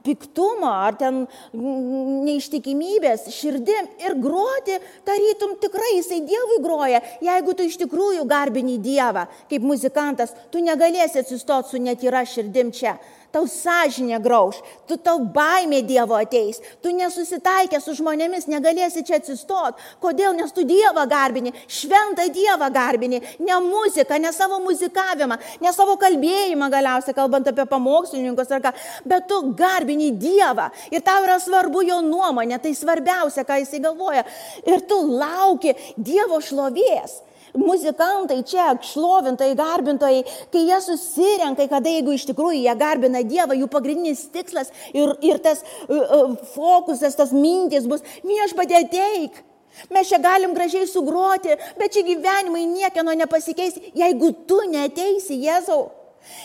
[0.03, 1.21] piktumo ar ten
[1.55, 4.75] neištikimybės širdim ir groti,
[5.07, 6.99] tarytum tikrai jisai Dievui groja.
[7.23, 12.97] Jeigu tu iš tikrųjų garbini Dievą kaip muzikantas, tu negalėsi atsistoti su netyra širdim čia
[13.31, 19.79] tau sąžinė grauž, tu tau baimė Dievo ateis, tu nesusitaikė su žmonėmis, negalėsi čia atsistot.
[20.03, 20.35] Kodėl?
[20.37, 26.69] Nes tu Dievą garbini, šventą Dievą garbini, ne muziką, ne savo muzikavimą, ne savo kalbėjimą
[26.73, 28.75] galiausiai, kalbant apie pamokslininkus ar ką,
[29.07, 34.23] bet tu garbini Dievą ir tau yra svarbu jo nuomonė, tai svarbiausia, ką jisai galvoja.
[34.67, 37.21] Ir tu lauki Dievo šlovės
[37.57, 43.69] muzikantai čia, šlovintojai, garbintojai, kai jie susirenka, kada jeigu iš tikrųjų jie garbina Dievą, jų
[43.71, 49.41] pagrindinis tikslas ir, ir tas uh, fokusas, tas mintis bus, viešpatė ateik.
[49.91, 56.00] Mes čia galim gražiai sugroti, bet čia gyvenimai niekieno nepasikeis, jeigu tu neteisi Jėzau.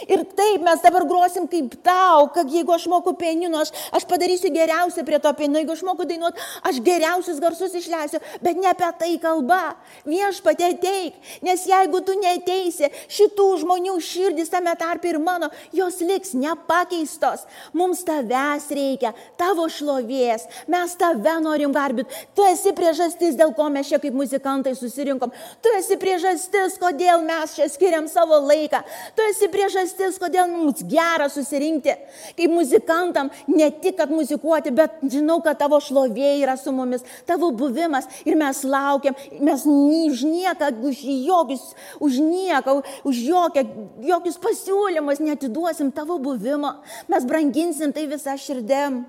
[0.08, 4.50] Ir taip mes dabar grosim kaip tau, kad jeigu aš moku pianinu, aš, aš padarysiu
[4.54, 8.88] geriausią prie to pianino, jeigu aš moku dainuoti, aš geriausius garsus išleisiu, bet ne apie
[9.00, 9.76] tai kalba.
[10.06, 16.34] Viešpatė ateik, nes jeigu tu neteisi, šitų žmonių širdis tame tarp ir mano, jos liks
[16.36, 17.46] nepakeistos.
[17.76, 22.24] Mums tavęs reikia, tavo šlovės, mes tave norim garbinti.
[22.36, 25.34] Tu esi priežastis, dėl ko mes čia kaip muzikantai susirinkom.
[25.64, 28.82] Tu esi priežastis, kodėl mes čia skiriam savo laiką.
[29.16, 31.94] Tu esi priežastis priežastis, kodėl mums gera susirinkti.
[32.37, 37.50] Kaip muzikantam, ne tik, kad muzikuoti, bet žinau, kad tavo šlovė yra su mumis, tavo
[37.50, 43.66] buvimas ir mes laukiam, mes už nieką, už jokius, už nieką, už jokią,
[44.07, 46.76] jokius pasiūlymus netiduosim tavo buvimo.
[47.09, 49.05] Mes branginsim tai visą širdėm.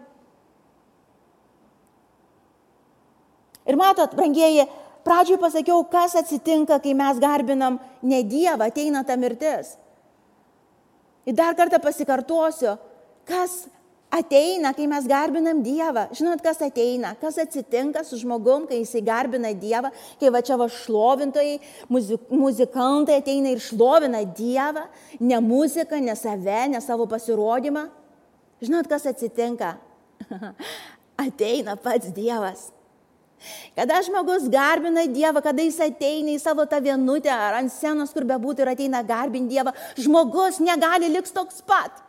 [3.68, 4.64] Ir matot, brangieji,
[5.04, 9.76] pradžioj pasakiau, kas atsitinka, kai mes garbinam ne Dievą, ateina ta mirtis.
[11.28, 12.78] Ir dar kartą pasikartosiu,
[13.28, 13.66] kas
[14.12, 16.08] ateina, kai mes garbinam Dievą.
[16.16, 20.70] Žinot, kas ateina, kas atsitinka su žmogum, kai jisai garbina Dievą, kai va čia va
[20.72, 21.58] šlovintojai,
[21.92, 24.88] muzik, muzikantai ateina ir šlovina Dievą,
[25.20, 27.88] ne muziką, ne save, ne savo pasirodymą.
[28.64, 29.76] Žinot, kas atsitinka?
[31.28, 32.70] ateina pats Dievas.
[33.78, 38.26] Kada žmogus garbina Dievą, kada jis ateina į savo tą vienutę ar ant scenos, kur
[38.28, 42.02] bebūtų ir ateina garbinti Dievą, žmogus negali liks toks pat.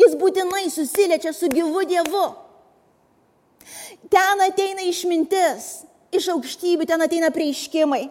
[0.00, 2.26] Jis būtinai susiliečia su gyvu Dievu.
[4.08, 8.06] Ten ateina išmintis, iš aukštybių, ten ateina prieiškimai.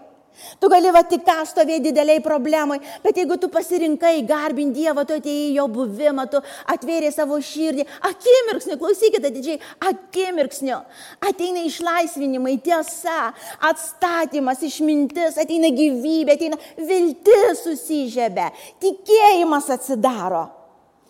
[0.60, 5.16] Tu gali va tik ką stovėti dideliai problemai, bet jeigu tu pasirinkai garbinti Dievą, tu
[5.16, 10.82] atėjai jo buvimą, tu atvėrė savo širdį, akimirksniu, klausykite didžiai, akimirksniu,
[11.24, 13.32] ateina išlaisvinimai, tiesa,
[13.70, 18.50] atstatymas, išmintis, ateina gyvybė, ateina viltis susižebė,
[18.84, 20.46] tikėjimas atsidaro.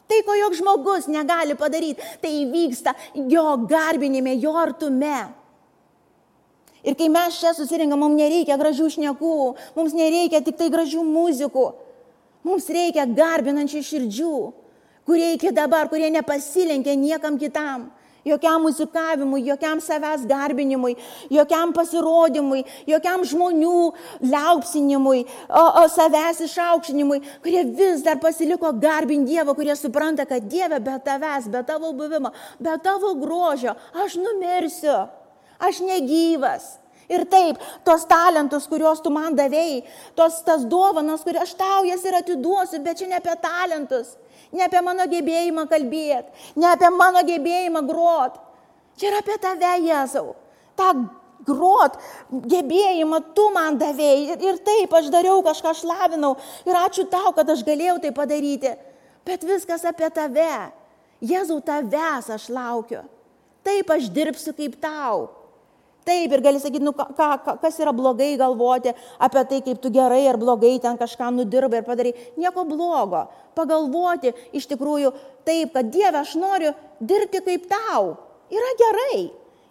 [0.05, 2.93] Tai, ko joks žmogus negali padaryti, tai vyksta
[3.31, 5.44] jo garbinime, jo artume.
[6.85, 9.33] Ir kai mes čia susirinkam, mums nereikia gražių šnekų,
[9.73, 11.65] mums nereikia tik tai gražių muzikų,
[12.45, 14.37] mums reikia garbinančių širdžių,
[15.09, 17.87] kurie iki dabar, kurie nepasilenkia niekam kitam,
[18.25, 20.93] jokiam muzikavimui, jokiam savęs garbinimui,
[21.33, 23.81] jokiam pasirodymui, jokiam žmonių
[24.21, 30.77] liaupsinimui, o, o savęs išaukštinimui, kurie vis dar pasiliko garbinti Dievą, kurie supranta, kad Dieve
[30.85, 33.73] be tavęs, be tavo buvimo, be tavo grožio,
[34.05, 35.24] aš numirsiu.
[35.59, 36.75] Aš negyvas.
[37.11, 39.83] Ir taip, tos talentus, kuriuos tu man davėjai,
[40.17, 44.15] tos tas dovanas, kurias aš tau jas ir atiduosiu, bet čia ne apie talentus,
[44.49, 48.41] ne apie mano gebėjimą kalbėti, ne apie mano gebėjimą grot.
[48.97, 50.33] Čia yra apie tave, Jėzau.
[50.79, 50.95] Ta
[51.45, 51.99] grot
[52.31, 54.33] gebėjimą tu man davėjai.
[54.33, 56.33] Ir, ir taip, aš dariau kažką, aš lavinau.
[56.65, 58.73] Ir ačiū tau, kad aš galėjau tai padaryti.
[59.27, 60.71] Bet viskas apie tave.
[61.25, 63.03] Jėzau, tavęs aš laukiu.
[63.65, 65.27] Taip, aš dirbsiu kaip tau.
[66.05, 69.89] Taip, ir gali sakyti, nu, ką, ką, kas yra blogai galvoti apie tai, kaip tu
[69.89, 72.11] gerai ar blogai ten kažką nudirbai ir padarai.
[72.37, 73.23] Nieko blogo.
[73.57, 75.09] Pagalvoti iš tikrųjų
[75.47, 78.13] taip, kad Dieve, aš noriu dirbti kaip tau.
[78.53, 79.19] Yra gerai.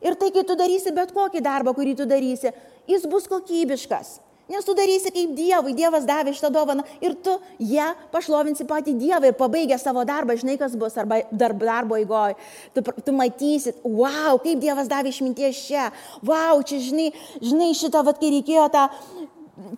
[0.05, 2.51] Ir tai, kai tu darysi bet kokį darbą, kurį tu darysi,
[2.91, 4.19] jis bus kokybiškas.
[4.49, 7.33] Nes tu darysi kaip Dievui, Dievas davė šitą dovaną ir tu
[7.65, 12.37] ją pašlovinsi patį Dievą ir pabaigę savo darbą, žinai, kas bus, arba dar, darbo įgoje.
[12.77, 15.87] Tu, tu matysit, wow, kaip Dievas davė išminties čia,
[16.21, 17.09] wow, čia, žinai,
[17.41, 18.85] žinai šitą, vad, kai reikėjo tą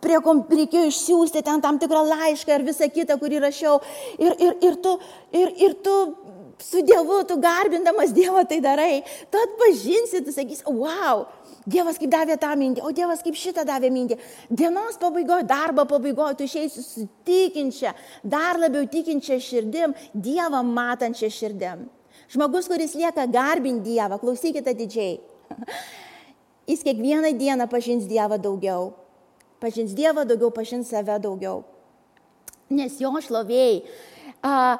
[0.02, 3.78] prie ko reikėjo išsiųsti ten tam tikrą laišką ir visą kitą, kurį rašiau.
[4.18, 4.96] Ir, ir, ir, tu,
[5.36, 5.96] ir, ir tu
[6.58, 11.26] su Dievu, tu garbindamas Dievą tai darai, tu atpažinsi, tu sakysi, wow,
[11.66, 14.16] Dievas kaip davė tą mintį, o Dievas kaip šitą davė mintį.
[14.48, 17.92] Dienos pabaigoje, darbo pabaigoje, tu išeisi su tikinčia,
[18.22, 21.88] dar labiau tikinčia širdim, Dievą matančia širdim.
[22.32, 25.18] Žmogus, kuris lieka garbinti Dievą, klausykite didžiai.
[26.70, 28.94] Jis kiekvieną dieną pažins Dievą daugiau.
[29.62, 31.62] Pažins Dievą daugiau, pažins save daugiau.
[32.70, 33.82] Nes jo šlovėjai.
[34.42, 34.78] Uh,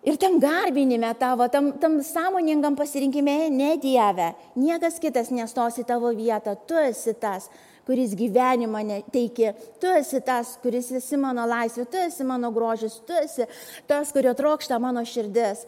[0.00, 6.08] Ir tam garbinime tavo, tam, tam sąmoningam pasirinkime, ne Dieve, niekas kitas nestos į tavo
[6.16, 7.50] vietą, tu esi tas,
[7.84, 8.80] kuris gyvenimą
[9.12, 13.44] teiki, tu esi tas, kuris esi mano laisvė, tu esi mano grožis, tu esi
[13.90, 15.66] tas, kurio trokšta mano širdis.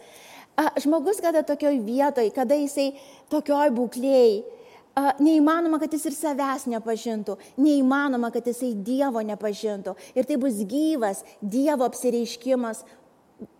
[0.80, 2.94] Žmogus, kada tokioj vietoj, kada jisai
[3.32, 4.40] tokioj būklėjai,
[5.20, 9.92] neįmanoma, kad jis ir savęs nepažintų, neįmanoma, kad jisai Dievo nepažintų.
[10.16, 12.84] Ir tai bus gyvas Dievo apsireiškimas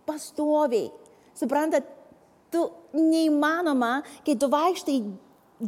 [0.07, 0.89] pastoviai.
[1.37, 1.87] Suprantat,
[2.53, 4.99] tu neįmanoma, kai tu vaikštai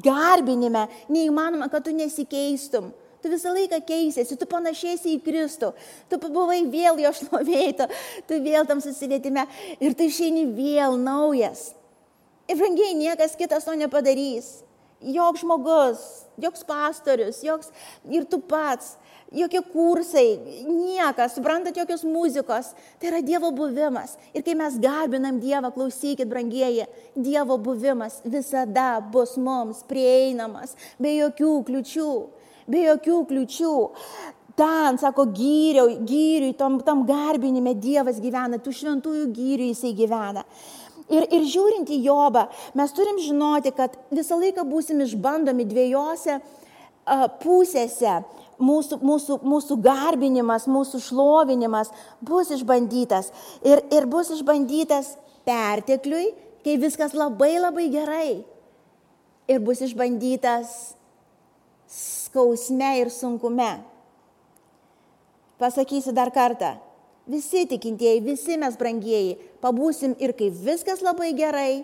[0.06, 2.92] garbinime, neįmanoma, kad tu nesikeistum.
[3.24, 5.72] Tu visą laiką keisėsi, tu panašėsi į Kristų,
[6.12, 7.88] tu buvai vėl jo šlovėjai,
[8.30, 9.48] tu, vėl tam susilietime
[9.82, 11.72] ir tu išeini vėl naujas.
[12.46, 14.60] Ir brangiai niekas kitas to nepadarys.
[15.02, 16.04] Joks žmogus,
[16.42, 17.74] joks pastorius, joks
[18.14, 18.94] ir tu pats
[19.36, 22.72] jokie kursai, niekas, suprantat, jokios muzikos.
[23.00, 24.16] Tai yra Dievo buvimas.
[24.34, 31.60] Ir kai mes garbinam Dievą, klausykit, brangieji, Dievo buvimas visada bus mums prieinamas, be jokių
[31.68, 32.10] kliučių,
[32.72, 33.76] be jokių kliučių.
[34.56, 40.46] ten, sako, gyriau, gyriui, tam, tam garbinime Dievas gyvena, tų šventųjų gyriui jisai gyvena.
[41.12, 47.28] Ir, ir žiūrint į Jobą, mes turim žinoti, kad visą laiką būsim išbandomi dviejose uh,
[47.44, 48.24] pusėse.
[48.62, 51.92] Mūsų, mūsų, mūsų garbinimas, mūsų šlovinimas
[52.24, 53.32] bus išbandytas.
[53.66, 55.16] Ir, ir bus išbandytas
[55.48, 56.30] pertekliui,
[56.64, 58.30] kai viskas labai labai gerai.
[59.52, 60.96] Ir bus išbandytas
[61.92, 63.84] skausme ir sunkume.
[65.62, 66.76] Pasakysiu dar kartą.
[67.26, 71.82] Visi tikintieji, visi mes brangieji, pabūsim ir kai viskas labai gerai,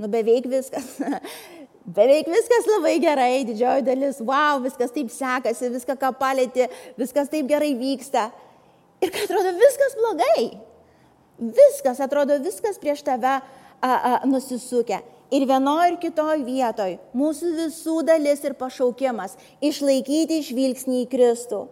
[0.00, 0.94] nu beveik viskas,
[1.94, 6.68] beveik viskas labai gerai, didžioji dalis, wow, viskas taip sekasi, viską ką palėti,
[7.00, 8.28] viskas taip gerai vyksta.
[9.04, 10.44] Ir kai atrodo viskas blogai,
[11.60, 13.40] viskas atrodo viskas prieš tave a,
[13.88, 15.00] a, nusisukę.
[15.34, 19.36] Ir vienoje ir kitoje vietoje mūsų visų dalis ir pašaukimas-
[19.70, 21.66] išlaikyti žvilgsnį į Kristų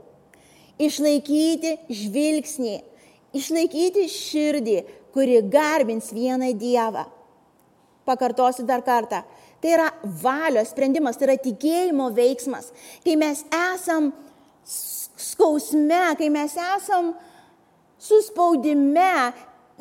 [0.79, 2.77] išlaikyti žvilgsnį,
[3.37, 4.79] išlaikyti širdį,
[5.15, 7.07] kuri garbins vieną Dievą.
[8.07, 9.25] Pakartosiu dar kartą.
[9.67, 9.93] Tai yra
[10.23, 12.69] valios sprendimas, tai yra tikėjimo veiksmas.
[13.03, 14.13] Kai mes esam
[14.63, 17.09] skausme, kai mes esam
[17.99, 19.33] suspaudime,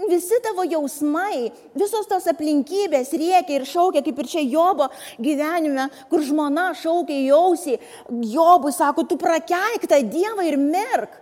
[0.10, 4.90] visi tavo jausmai, visos tos aplinkybės riekia ir šaukia, kaip ir čia Jobo
[5.22, 7.78] gyvenime, kur žmona šaukia ausį,
[8.34, 11.22] Jobui sako, tu prakeik tą Dievą ir mirk.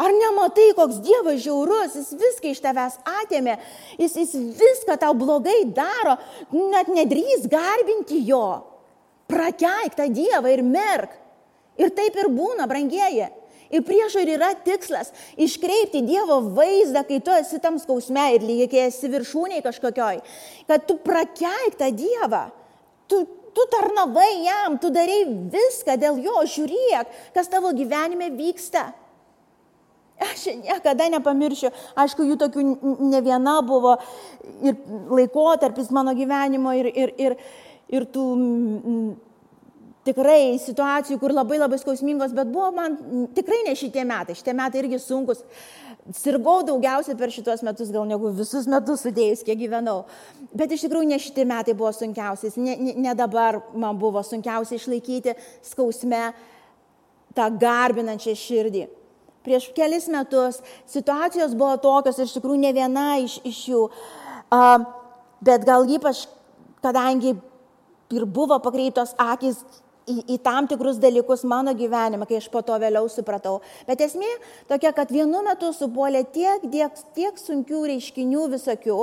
[0.00, 3.58] Ar nematai, koks Dievas žiaurus, jis viską iš tavęs atėmė,
[4.00, 6.16] jis, jis viską tau blogai daro,
[6.54, 8.62] net nedrys garbinti jo.
[9.28, 11.12] Prakeik tą Dievą ir mirk.
[11.80, 13.28] Ir taip ir būna, brangieji.
[13.72, 15.12] Ir priešo ir yra tikslas-
[15.44, 20.20] iškreipti Dievo vaizdą, kai tu esi tam skausme ir lygiai kai esi viršūniai kažkokioj,
[20.68, 22.50] kad tu prakeik tą Dievą.
[23.08, 28.92] Tu, tu tarnavai jam, tu darai viską dėl jo, žiūrėk, kas tavo gyvenime vyksta.
[30.22, 32.62] Aš niekada nepamiršiu, aišku, jų tokių
[33.10, 33.96] ne viena buvo
[34.62, 34.78] ir
[35.10, 37.36] laikotarpis mano gyvenimo ir, ir, ir,
[37.90, 38.26] ir tų
[40.06, 42.96] tikrai situacijų, kur labai labai skausmingos, bet buvo man
[43.36, 45.44] tikrai ne šitie metai, šitie metai irgi sunkus.
[46.18, 50.00] Sirgau daugiausiai per šitos metus, gal negu visus metus sudėjus, kiek gyvenau.
[50.50, 54.80] Bet iš tikrųjų ne šitie metai buvo sunkiausias, ne, ne, ne dabar man buvo sunkiausia
[54.80, 55.36] išlaikyti
[55.70, 56.32] skausme
[57.38, 58.88] tą garbinančią širdį.
[59.42, 64.84] Prieš kelis metus situacijos buvo tokios, iš tikrųjų ne viena iš, iš jų, uh,
[65.42, 66.26] bet gal ypač,
[66.82, 67.34] kadangi
[68.12, 69.62] ir buvo pakreiptos akis
[70.08, 73.60] į, į tam tikrus dalykus mano gyvenime, kai aš po to vėliau supratau.
[73.88, 74.30] Bet esmė
[74.70, 79.00] tokia, kad vienu metu supuolė tiek, tiek, tiek sunkių reiškinių visokių.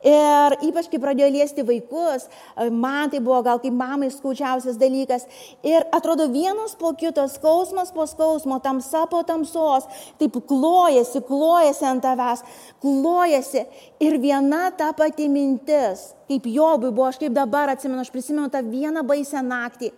[0.00, 2.24] Ir ypač kai pradėjo liesti vaikus,
[2.72, 5.26] man tai buvo gal kaip mamai skaučiausias dalykas.
[5.60, 9.84] Ir atrodo vienas po kito, skausmas po skausmo, tamsa po tamsos,
[10.16, 12.46] taip klojasi, klojasi ant tavęs,
[12.80, 13.66] klojasi.
[14.00, 18.64] Ir viena ta pati mintis, kaip Jobui buvo, aš kaip dabar atsimenu, aš prisimenu tą
[18.64, 19.92] vieną baisę naktį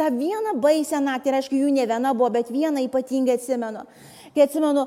[0.00, 3.82] tą vieną baisę naktį, ir aišku, jų ne viena buvo, bet vieną ypatingai atsimenu.
[4.32, 4.86] Kai atsimenu,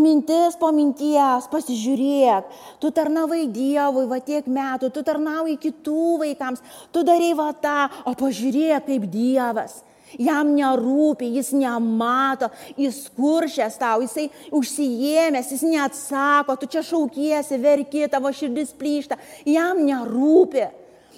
[0.00, 6.62] mintis po minties, pasižiūrėk, tu tarnavai Dievui va tiek metų, tu tarnauji kitų vaikams,
[6.94, 9.82] tu darai va tą, o pažiūrėk kaip Dievas.
[10.20, 12.46] Jam nerūpi, jis nemato,
[12.78, 19.18] jis kuršęs tau, jisai užsijėmęs, jis neatsako, tu čia šaukiesi, verki, tavo širdis plyšta,
[19.48, 20.68] jam nerūpi,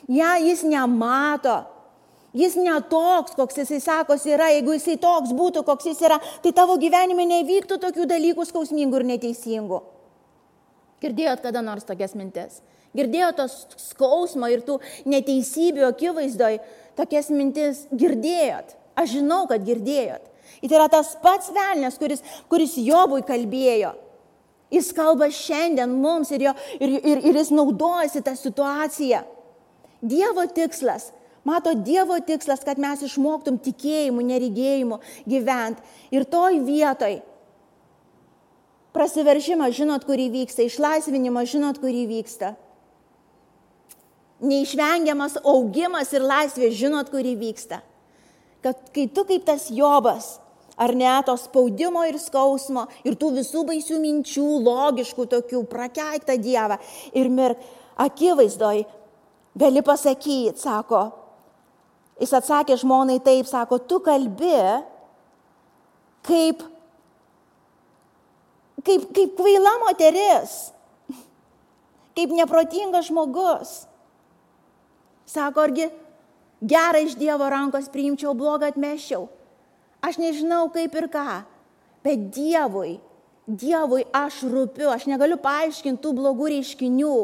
[0.08, 1.75] ja, jis nemato.
[2.36, 6.76] Jis netoks, koks jisai sakosi yra, jeigu jisai toks būtų, koks jis yra, tai tavo
[6.80, 9.82] gyvenime nevyktų tokių dalykų skausmingų ir neteisingų.
[11.04, 12.60] Girdėjot kada nors tokias mintis?
[12.96, 13.54] Girdėjot tos
[13.90, 16.58] skausmo ir tų neteisybių akivaizdoj
[16.96, 17.84] tokias mintis?
[17.92, 18.74] Girdėjot?
[18.96, 20.32] Aš žinau, kad girdėjot.
[20.62, 23.92] Ir tai yra tas pats velnės, kuris, kuris Jobui kalbėjo.
[24.72, 29.22] Jis kalba šiandien mums ir, jo, ir, ir, ir jis naudojasi tą situaciją.
[30.02, 31.10] Dievo tikslas
[31.46, 34.98] Mato Dievo tikslas, kad mes išmoktum tikėjimu, neregėjimu
[35.30, 35.84] gyventi.
[36.10, 37.20] Ir toj vietoj
[38.96, 42.56] prasiveržimas žinot, kur įvyksta, išlaisvinimas žinot, kur įvyksta.
[44.42, 47.78] Neišvengiamas augimas ir laisvė žinot, kur įvyksta.
[48.64, 50.40] Kad kai tu kaip tas Jobas,
[50.76, 56.80] ar ne, to spaudimo ir skausmo, ir tų visų baisių minčių, logiškų tokių, prakeiktą Dievą
[57.14, 57.62] ir mirk,
[58.02, 58.82] akivaizdoj
[59.56, 61.04] gali pasakyti, sako,
[62.20, 64.54] Jis atsakė žmonai taip, sako, tu kalbi
[66.24, 66.62] kaip,
[68.80, 70.56] kaip, kaip kvaila moteris,
[72.16, 73.82] kaip neprotingas žmogus.
[75.28, 75.90] Sako, argi
[76.64, 79.26] gerą iš Dievo rankos priimčiau, blogą atmeščiau.
[80.00, 81.42] Aš nežinau kaip ir ką,
[82.06, 82.96] bet Dievui,
[83.46, 87.16] Dievui aš rūpiu, aš negaliu paaiškinti tų blogų reiškinių,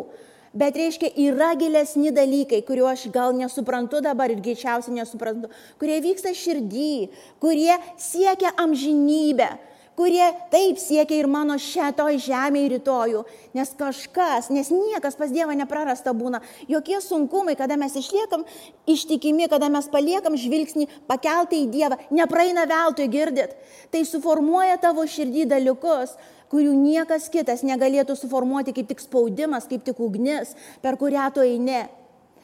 [0.53, 5.51] bet reiškia yra gilesni dalykai, kuriuo aš gal nesuprantu dabar ir greičiausiai nesuprantu,
[5.81, 6.95] kurie vyksta širdį,
[7.43, 9.49] kurie siekia amžinybę,
[9.97, 13.23] kurie taip siekia ir mano šitoj žemėje rytojų,
[13.57, 18.45] nes kažkas, nes niekas pas Dievą neprarasta būna, jokie sunkumai, kada mes išliekam
[18.89, 23.57] ištikimi, kada mes paliekam žvilgsnį pakeltą į Dievą, nepraeina veltui girdit,
[23.93, 26.17] tai suformuoja tavo širdį dalykus,
[26.53, 30.53] kurių niekas kitas negalėtų suformuoti kaip tik spaudimas, kaip tik ugnis,
[30.85, 31.87] per kurią tu eini.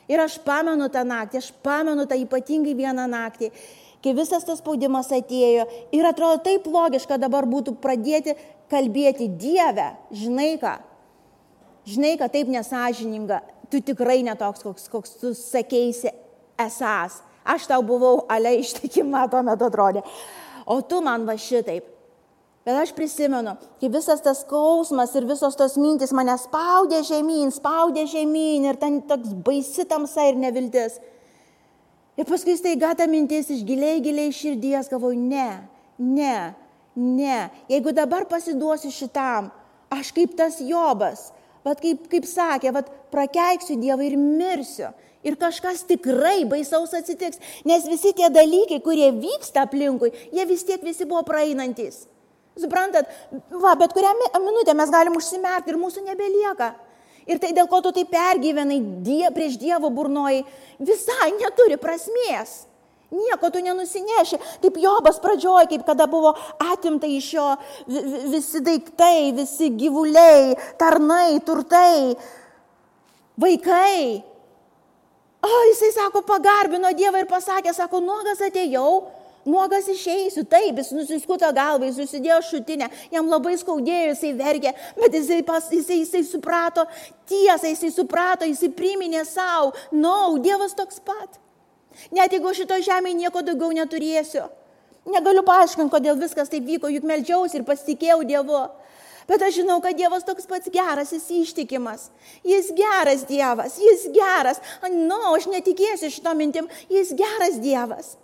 [0.08, 3.52] Ir aš pamenu tą naktį, aš pamenu tą ypatingai vieną naktį
[4.02, 8.36] kai visas tas spaudimas atėjo ir atrodo taip logiška dabar būtų pradėti
[8.70, 10.76] kalbėti Dievę, žinai ką,
[11.88, 13.40] žinai, kad taip nesažininga,
[13.72, 16.12] tu tikrai netoks, koks, koks tu sakėsi
[16.60, 17.22] esas.
[17.48, 20.02] Aš tau buvau ale ištikima, tuo metu atrodė.
[20.68, 21.97] O tu man va šitaip.
[22.66, 28.04] Bet aš prisimenu, kai visas tas skausmas ir visos tos mintys mane spaudė žemyn, spaudė
[28.10, 30.98] žemyn ir ten toks baisi tamsa ir neviltis.
[32.18, 35.62] Ir paskui staiga ta mintis iš giliai, giliai širdies galvoju, ne,
[36.02, 36.38] ne,
[36.98, 37.38] ne.
[37.70, 39.52] Jeigu dabar pasiduosiu šitam,
[39.94, 41.28] aš kaip tas Jobas,
[41.62, 44.90] vad kaip, kaip sakė, vad prakeiksiu Dievą ir mirsiu.
[45.26, 50.82] Ir kažkas tikrai baisaus atsitiks, nes visi tie dalykai, kurie vyksta aplinkui, jie vis tiek
[50.84, 52.04] visi buvo praeinantis.
[52.58, 53.10] Suprantat,
[53.54, 56.72] va, bet kurią minutę mes galim užsimerkti ir mūsų nebelieka.
[57.28, 60.46] Ir tai dėl ko tu tai pergyvenai die, prieš Dievo burnoji,
[60.80, 62.64] visai neturi prasmės.
[63.08, 64.36] Nieko tu nenusineši.
[64.60, 67.46] Taip Jobas pradžioj, kaip kada buvo atimta iš jo
[68.32, 72.16] visi daiktai, visi gyvuliai, tarnai, turtai,
[73.40, 74.24] vaikai.
[75.40, 78.90] O jisai sako, pagarbino Dievą ir pasakė, sako, nuogas atėjau,
[79.46, 85.18] nuogas išeisiu, taip, jis nusiskuto galvą, jis susidėjo šutinę, jam labai skaudėjo, jisai verkė, bet
[85.18, 86.86] jisai, pas, jisai, jisai suprato
[87.28, 91.38] tiesą, jisai suprato, jisai priminė savo, nau, no, Dievas toks pat.
[92.14, 94.46] Net jeigu šito žemėje nieko daugiau neturėsiu.
[95.08, 98.60] Negaliu paaiškinti, kodėl viskas taip vyko, juk melžiausi ir pasitikėjau Dievu.
[99.28, 102.06] Bet aš žinau, kad Dievas toks pats geras, jis ištikimas.
[102.46, 104.60] Jis geras Dievas, jis geras.
[104.84, 108.14] Na, no, aš netikėsiu šito mintim, jis geras Dievas.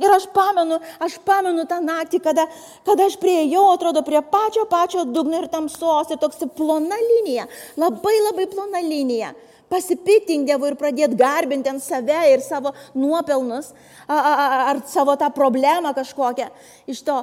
[0.00, 2.46] Ir aš pamenu, aš pamenu tą naktį, kada,
[2.86, 7.44] kada aš prieėjau, atrodo, prie pačio pačio dugno ir tamsos, ir toks plona linija,
[7.76, 9.34] labai labai plona linija.
[9.68, 13.74] Pasipiktinti Dievu ir pradėti garbinti ant save ir savo nuopelnus,
[14.08, 16.48] ar, savo tą problemą kažkokią
[16.88, 17.18] iš to.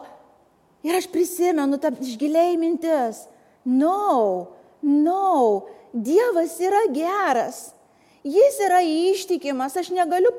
[0.85, 3.23] Ir aš prisimenu tą išgiliai mintis.
[3.65, 4.51] No,
[4.85, 7.71] no, Dievas yra geras.
[8.25, 10.29] Jis yra ištikimas, aš negaliu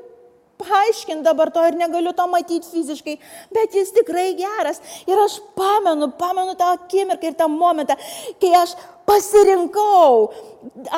[0.61, 3.17] paaiškinti dabar to ir negaliu to matyti fiziškai,
[3.55, 4.83] bet jis tikrai geras.
[5.09, 7.97] Ir aš pamenu, pamenu tą akimirką ir tą momentą,
[8.41, 8.77] kai aš
[9.07, 10.33] pasirinkau.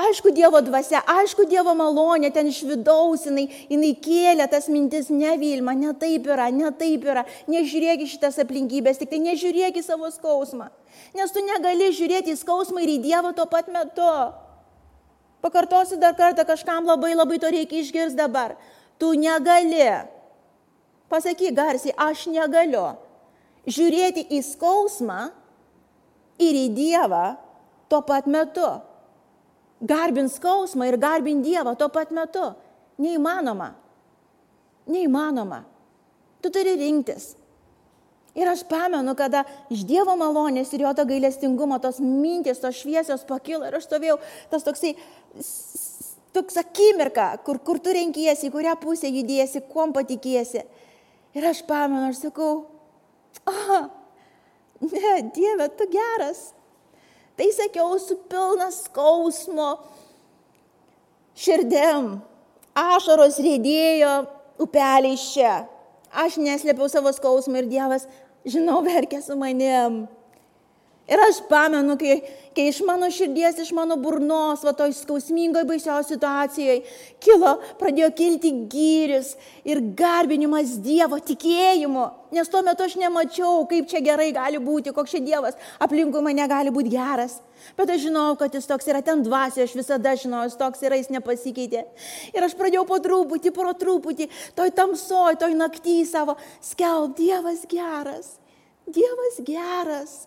[0.01, 5.37] Aišku, Dievo dvasia, aišku, Dievo malonė ten iš vidaus, jinai, jinai kėlė tas mintis, ne
[5.41, 9.85] Vilma, ne taip yra, ne taip yra, nežiūrėk į šitas aplinkybės, tik tai nežiūrėk į
[9.85, 10.71] savo skausmą.
[11.17, 14.09] Nes tu negali žiūrėti į skausmą ir į Dievą tuo pat metu.
[15.45, 18.57] Pakartosiu dar kartą, kažkam labai labai to reikia išgirsti dabar.
[18.99, 19.87] Tu negali.
[21.09, 22.99] Pasakyk garsiai, aš negaliu.
[23.69, 25.31] Žiūrėti į skausmą
[26.41, 27.25] ir į Dievą
[27.89, 28.69] tuo pat metu.
[29.81, 32.51] Garbint skausmą ir garbint Dievą tuo pat metu.
[32.99, 33.73] Neįmanoma.
[34.91, 35.63] Neįmanoma.
[36.43, 37.35] Tu turi rinktis.
[38.39, 39.43] Ir aš pamenu, kada
[39.73, 44.19] iš Dievo malonės ir jo to gailestingumo tos mintis, tos šviesios pakilo ir aš stovėjau,
[44.53, 44.93] tas toksai
[46.39, 50.63] toks akimirka, kur, kur tu renkiesi, kurią pusę judėsi, kuom patikėsi.
[51.37, 52.53] Ir aš pamenu, aš sakau,
[53.49, 53.89] aha,
[54.81, 56.53] ne, Dieve, tu geras.
[57.39, 59.77] Tai sakiau su pilnas skausmo
[61.39, 62.17] širdėm.
[62.79, 64.15] Ašaros rėdėjo
[64.63, 65.61] upeliai čia.
[66.09, 68.09] Aš neslėpiau savo skausmą ir Dievas,
[68.49, 70.07] žinau, verkė su manim.
[71.09, 72.19] Ir aš pamenu, kai,
[72.53, 76.83] kai iš mano širdies, iš mano burnos, va toj skausmingoje baisios situacijoje,
[77.25, 79.31] kilo, pradėjo kilti gyris
[79.65, 82.05] ir garbinimas Dievo tikėjimu.
[82.37, 86.45] Nes tuo metu aš nemačiau, kaip čia gerai gali būti, koks čia Dievas aplinkui mane
[86.53, 87.39] gali būti geras.
[87.79, 91.01] Bet aš žinau, kad jis toks yra ten dvasia, aš visada žinau, jis toks yra,
[91.01, 91.87] jis nepasikeitė.
[92.37, 94.29] Ir aš pradėjau po truputį, po truputį,
[94.61, 98.35] toj tamsoj, toj naktį savo skelb, Dievas geras,
[98.85, 100.19] Dievas geras.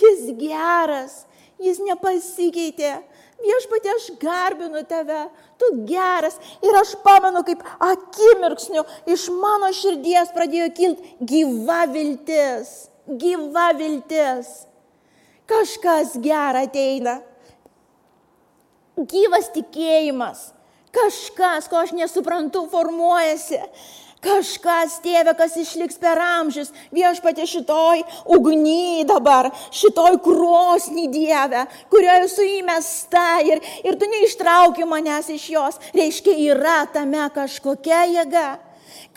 [0.00, 1.22] Jis geras,
[1.62, 2.94] jis nepasikeitė.
[3.42, 5.24] Viešpatė, aš garbinu tave,
[5.58, 6.36] tu geras.
[6.62, 12.70] Ir aš pamenu, kaip akimirksniu iš mano širdies pradėjo kilti gyva viltis.
[13.18, 14.52] Gyva viltis.
[15.50, 17.18] Kažkas gera ateina.
[18.94, 20.52] Gyvas tikėjimas.
[20.92, 23.58] Kažkas, ko aš nesuprantu, formuojasi.
[24.22, 32.46] Kažkas, tėve, kas išliks per amžius, viešpatė šitoj ugny dabar, šitoj krosny dieve, kurioje esu
[32.60, 35.80] įmesta ir, ir tu neištrauki manęs iš jos.
[35.96, 38.46] Reiškia, yra tame kažkokia jėga,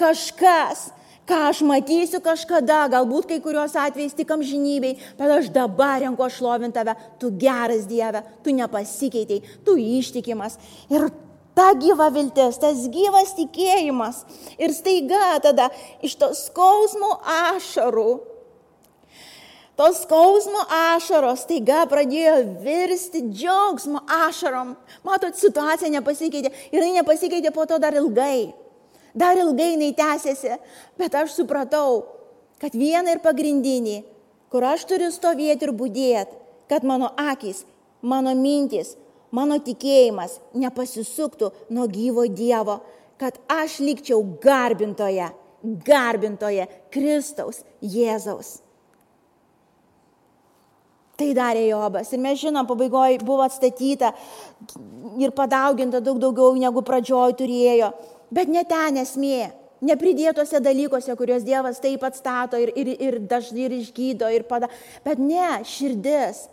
[0.02, 0.88] kažkas,
[1.30, 6.98] ką aš matysiu kažkada, galbūt kai kuriuos atvejais tik amžinybei, bet aš dabar renku šlovintave,
[7.22, 10.58] tu geras Dieve, tu nepasikeitėjai, tu ištikimas.
[10.90, 11.12] Ir
[11.56, 14.24] ta gyva viltis, tas gyvas tikėjimas.
[14.60, 15.70] Ir staiga tada
[16.06, 18.10] iš to skausmo ašarų,
[19.80, 24.76] tos skausmo ašaros staiga pradėjo virsti džiaugsmo ašarom.
[25.08, 28.54] Matot, situacija nepasikeitė ir jinai nepasikeitė po to dar ilgai.
[29.16, 30.58] Dar ilgai jinai tęsiasi,
[31.00, 32.04] bet aš supratau,
[32.60, 34.02] kad viena ir pagrindinė,
[34.52, 36.36] kur aš turiu stovėti ir būdėti,
[36.68, 37.64] kad mano akis,
[38.04, 38.96] mano mintis,
[39.36, 42.80] mano tikėjimas nepasisuktų nuo gyvo Dievo,
[43.22, 45.30] kad aš likčiau garbintoje,
[45.86, 48.60] garbintoje Kristaus Jėzaus.
[51.16, 52.10] Tai darė Jobas.
[52.12, 54.12] Ir mes žinom, pabaigoje buvo atstatyta
[55.22, 57.94] ir padauginta daug daugiau negu pradžioj turėjo.
[58.36, 59.54] Bet ne ten esmė.
[59.86, 64.70] Nepridėtose dalykuose, kuriuos Dievas taip atstato ir, ir, ir dažnai ir išgydo ir pada.
[65.06, 66.46] Bet ne, širdis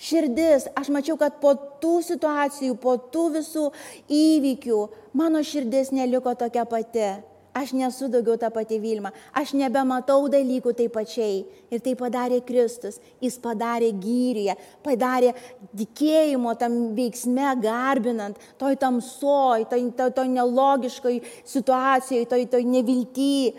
[0.00, 3.66] širdis, aš mačiau, kad po tų situacijų, po tų visų
[4.08, 4.84] įvykių,
[5.16, 7.10] mano širdis neliko tokia pati.
[7.50, 11.40] Aš nesu daugiau ta pati Vilma, aš nebematau dalykų taip pačiai.
[11.66, 14.54] Ir tai padarė Kristus, jis padarė gyryje,
[14.86, 15.32] padarė
[15.74, 23.50] tikėjimo tam veiksme garbinant, toj tamsoj, toj, toj, toj nelogiškoj situacijai, toj, toj nevilty.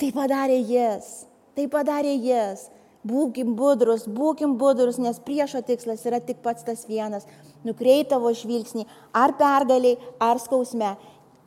[0.00, 1.12] Tai padarė jis,
[1.52, 2.70] tai padarė jis.
[3.08, 7.26] Būkim budrus, būkim budrus, nes priešo tikslas yra tik pats tas vienas-
[7.66, 10.96] nukreip tavo žvilgsnį ar pergaliai, ar skausme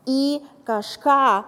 [0.08, 1.44] į kažką,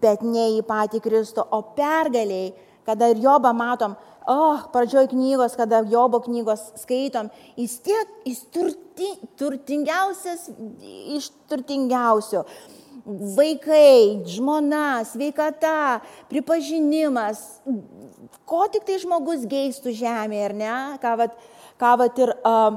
[0.00, 2.54] bet ne į patį Kristų, o pergaliai,
[2.86, 9.10] kada ir Jobą matom, oh, pradžioj knygos, kada Jobo knygos skaitom, jis tiek, jis turti,
[9.38, 10.48] turtingiausias
[11.16, 12.44] iš turtingiausių
[13.06, 17.44] vaikai, žmona, sveikata, pripažinimas,
[18.48, 21.40] ko tik tai žmogus geistų žemėje, ar ne, ką vat,
[21.78, 22.76] ką vat ir uh,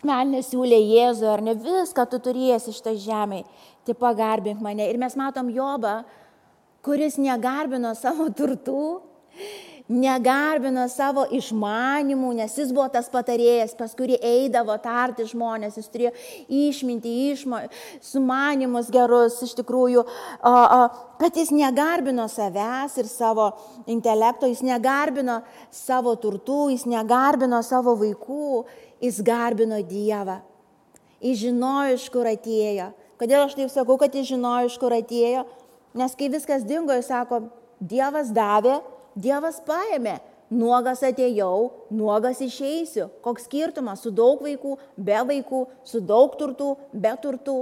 [0.00, 1.52] Melnė siūlė Jėzų, ar ne?
[1.60, 3.42] Viską tu turėsi šitą žemę,
[3.84, 4.86] tai pagarbink mane.
[4.88, 5.98] Ir mes matom Jobą,
[6.80, 9.02] kuris negarbino savo turtų,
[9.90, 16.12] negarbino savo išmanimų, nes jis buvo tas patarėjas, pas kurį eidavo tarti žmonės, jis turėjo
[16.46, 17.58] išminti, išmo,
[18.04, 20.82] sumanimus gerus iš tikrųjų, o, o,
[21.18, 23.50] bet jis negarbino savęs ir savo
[23.90, 25.40] intelekto, jis negarbino
[25.74, 28.64] savo turtų, jis negarbino savo vaikų,
[29.02, 30.38] jis garbino Dievą.
[31.20, 32.92] Jis žinojo, iš kur atėjo.
[33.20, 35.44] Kodėl aš taip sakau, kad jis žinojo, iš kur atėjo?
[35.98, 37.42] Nes kai viskas dingo, jis sako,
[37.80, 38.78] Dievas davė,
[39.20, 40.18] Dievas paėmė,
[40.50, 43.08] nuogas atėjau, nuogas išeisiu.
[43.24, 47.58] Koks skirtumas su daug vaikų, be vaikų, su daug turtų, be turtų.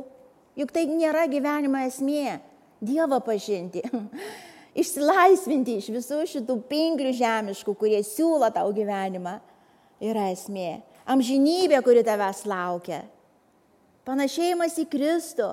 [0.59, 2.39] Juk tai nėra gyvenimo esmė.
[2.85, 3.83] Dievą pažinti.
[4.81, 9.39] Išsilaisvinti iš visų šitų pinklių žemiškų, kurie siūlo tau gyvenimą,
[10.05, 10.83] yra esmė.
[11.09, 13.03] Amžinybė, kuri tavęs laukia.
[14.07, 15.49] Panašėjimas į Kristų.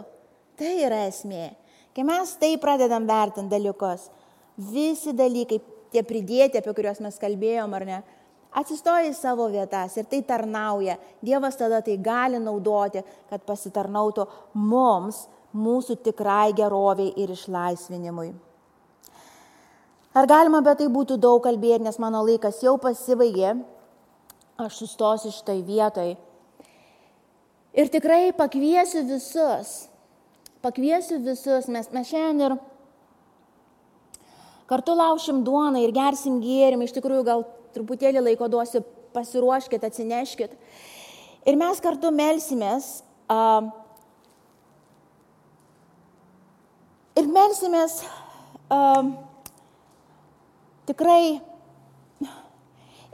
[0.55, 1.49] Tai yra esmė.
[1.95, 4.09] Kai mes tai pradedam vertinti dalykus,
[4.55, 5.61] visi dalykai
[5.93, 7.99] tie pridėti, apie kuriuos mes kalbėjom, ar ne,
[8.55, 10.97] atsistoja į savo vietas ir tai tarnauja.
[11.25, 15.25] Dievas tada tai gali naudoti, kad pasitarnautų mums,
[15.55, 18.33] mūsų tikrai geroviai ir išlaisvinimui.
[20.15, 23.57] Ar galima apie tai būtų daug kalbėti, nes mano laikas jau pasibaigė,
[24.63, 26.13] aš sustosiu šitai vietoj.
[27.75, 29.89] Ir tikrai pakviesiu visus,
[30.63, 32.55] pakviesiu visus, mes, mes šiandien ir
[34.65, 37.43] Kartu laušim duoną ir gersim gėrimą, iš tikrųjų gal
[37.75, 38.81] truputėlį laiko duosiu,
[39.13, 40.55] pasiruoškit, atsineškit.
[41.45, 43.03] Ir mes kartu melsimės.
[43.29, 43.69] Uh,
[47.17, 47.99] ir melsimės
[48.73, 49.13] uh,
[50.89, 51.37] tikrai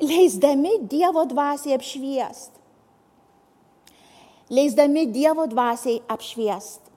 [0.01, 2.55] leisdami Dievo dvasiai apšviest.
[4.51, 6.87] Leisdami Dievo dvasiai apšviest.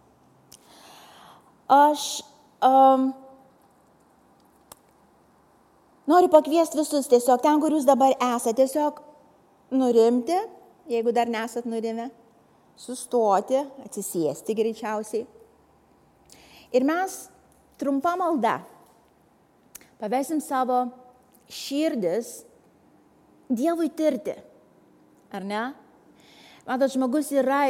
[1.71, 2.23] Aš
[2.63, 3.13] um,
[6.11, 9.01] Noriu pakviesti visus tiesiog ten, kur jūs dabar esate, tiesiog
[9.73, 10.37] nurimti,
[10.93, 12.11] jeigu dar nesat nurimę,
[12.77, 15.25] sustoti, atsisėsti greičiausiai.
[16.75, 17.17] Ir mes
[17.81, 18.59] trumpa malda
[20.01, 20.85] pavesim savo
[21.49, 22.43] širdis
[23.55, 24.33] Dievui tirti.
[25.37, 25.65] Ar ne?
[26.65, 27.67] Matot, žmogus yra,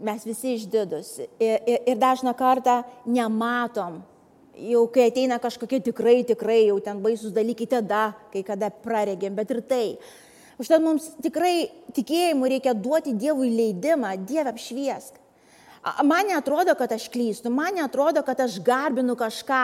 [0.00, 2.78] mes visi išdidus ir, ir, ir dažną kartą
[3.10, 3.98] nematom
[4.68, 9.54] jau kai ateina kažkokie tikrai, tikrai jau ten baisus dalykai, tada, kai kada praregėm, bet
[9.54, 9.86] ir tai.
[10.60, 15.16] Užtat mums tikrai tikėjimu reikia duoti Dievui leidimą, Dieve apšviesk.
[16.04, 19.62] Man netrodo, kad aš klystu, man netrodo, kad aš garbinu kažką,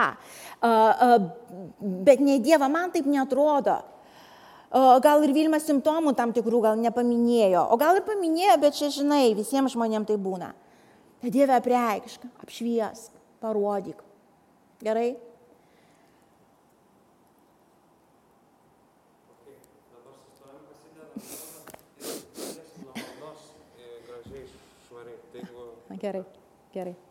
[2.09, 3.83] bet ne Dievą, man taip netrodo.
[5.05, 9.37] Gal ir Vilma simptomų tam tikrų gal nepaminėjo, o gal ir paminėjo, bet čia žinai,
[9.37, 10.51] visiems žmonėms tai būna.
[11.21, 13.13] Tai Dieve apreikšk, apšviesk,
[13.45, 14.01] parodyk.
[14.83, 15.17] Gerai?
[26.01, 26.25] Gerai,
[26.73, 27.06] gerai.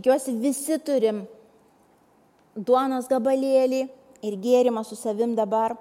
[0.00, 1.26] Tikiuosi visi turim
[2.56, 3.80] duonos gabalėlį
[4.24, 5.74] ir gėrimą su savim dabar.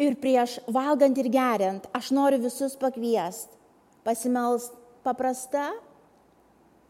[0.00, 3.52] Ir prieš valgant ir geriant, aš noriu visus pakviest,
[4.08, 4.70] pasimels
[5.04, 5.66] paprasta,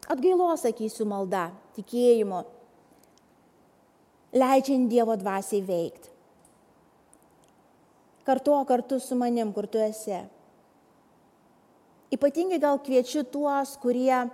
[0.07, 2.45] atgailos, sakysiu, malda, tikėjimu,
[4.39, 6.15] leidžiant Dievo dvasiai veikti.
[8.23, 10.23] Kartu kartu su manim, kur tu esi.
[12.15, 14.29] Ypatingai gal kviečiu tuos, kurie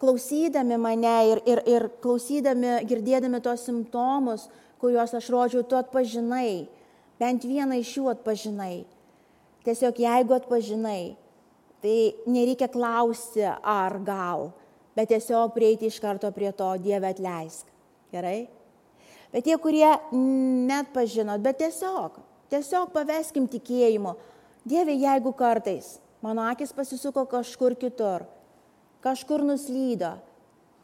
[0.00, 4.48] klausydami mane ir, ir, ir klausydami, girdėdami tos simptomus,
[4.80, 6.66] kuriuos aš rodžiau, tu atpažinai,
[7.20, 8.84] bent vieną iš jų atpažinai.
[9.66, 11.16] Tiesiog jeigu atpažinai,
[11.82, 11.96] tai
[12.30, 14.50] nereikia klausti ar gal,
[14.96, 17.66] bet tiesiog prieiti iš karto prie to Dieve atleisk.
[18.12, 18.46] Gerai?
[19.32, 22.20] Bet tie, kurie net pažinot, bet tiesiog,
[22.52, 24.14] tiesiog paveskim tikėjimu.
[24.66, 28.24] Dieve, jeigu kartais mano akis pasisuko kažkur kitur,
[29.06, 30.16] kažkur nuslydo.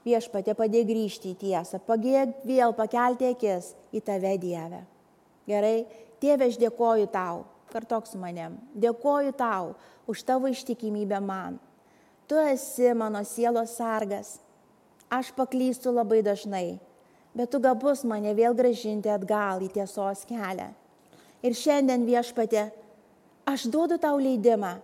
[0.02, 4.80] Viešpatė padėk grįžti į tiesą, padėk vėl pakelti akis į tave Dievę.
[5.46, 5.84] Gerai,
[6.22, 9.72] Tėve, aš dėkoju tau, kartok su manim, dėkoju tau
[10.10, 11.56] už tavo ištikimybę man.
[12.30, 14.36] Tu esi mano sielos sargas.
[15.10, 16.78] Aš paklystu labai dažnai,
[17.34, 20.70] bet tu gabus mane vėl gražinti atgal į tiesos kelią.
[21.42, 22.70] Ir šiandien viešpatė,
[23.50, 24.76] aš duodu tau leidimą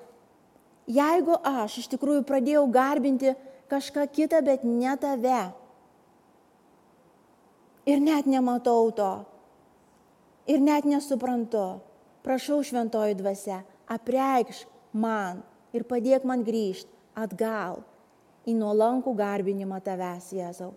[0.88, 3.34] Jeigu aš iš tikrųjų pradėjau garbinti
[3.68, 5.42] kažką kitą, bet ne tave
[7.88, 9.12] ir net nematau to
[10.48, 11.80] ir net nesuprantu,
[12.24, 14.64] prašau šventoji dvasia, apreikš
[14.96, 15.42] man
[15.76, 17.82] ir padėk man grįžti atgal
[18.48, 20.72] į nuolankų garbinimą tavęs, Jėzau.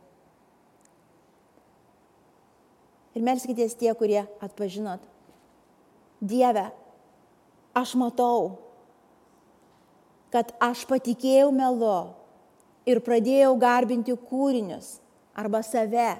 [3.15, 5.03] Ir melskitės tie, kurie atpažinot.
[6.19, 6.67] Dieve,
[7.75, 8.59] aš matau,
[10.31, 12.13] kad aš patikėjau melu
[12.87, 14.99] ir pradėjau garbinti kūrinius
[15.37, 16.15] arba save,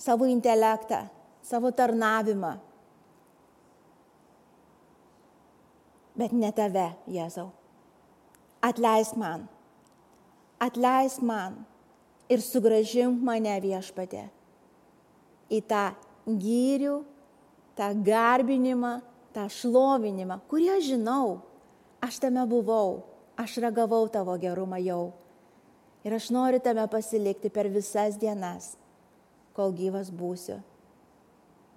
[0.00, 1.06] savo intelektą,
[1.44, 2.56] savo tarnavimą.
[6.16, 7.50] Bet ne tave, Jėzau.
[8.64, 9.44] Atleisk man.
[10.58, 11.60] Atleisk man
[12.32, 14.24] ir sugražink mane viešpatė
[15.52, 15.90] į tą
[16.26, 16.96] gyrių,
[17.78, 18.96] tą garbinimą,
[19.36, 21.36] tą šlovinimą, kurį aš žinau
[22.06, 23.02] aš tame buvau,
[23.36, 25.12] aš ragavau tavo gerumą jau.
[26.06, 28.76] Ir aš noriu tame pasilikti per visas dienas,
[29.56, 30.60] kol gyvas būsiu.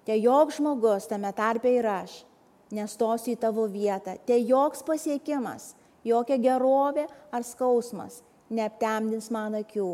[0.06, 2.22] Te joks žmogus tame tarpe ir aš
[2.70, 5.74] nestosiu į tavo vietą, te joks pasiekimas,
[6.06, 8.20] jokia gerovė ar skausmas
[8.50, 9.90] neaptemdins mano akių.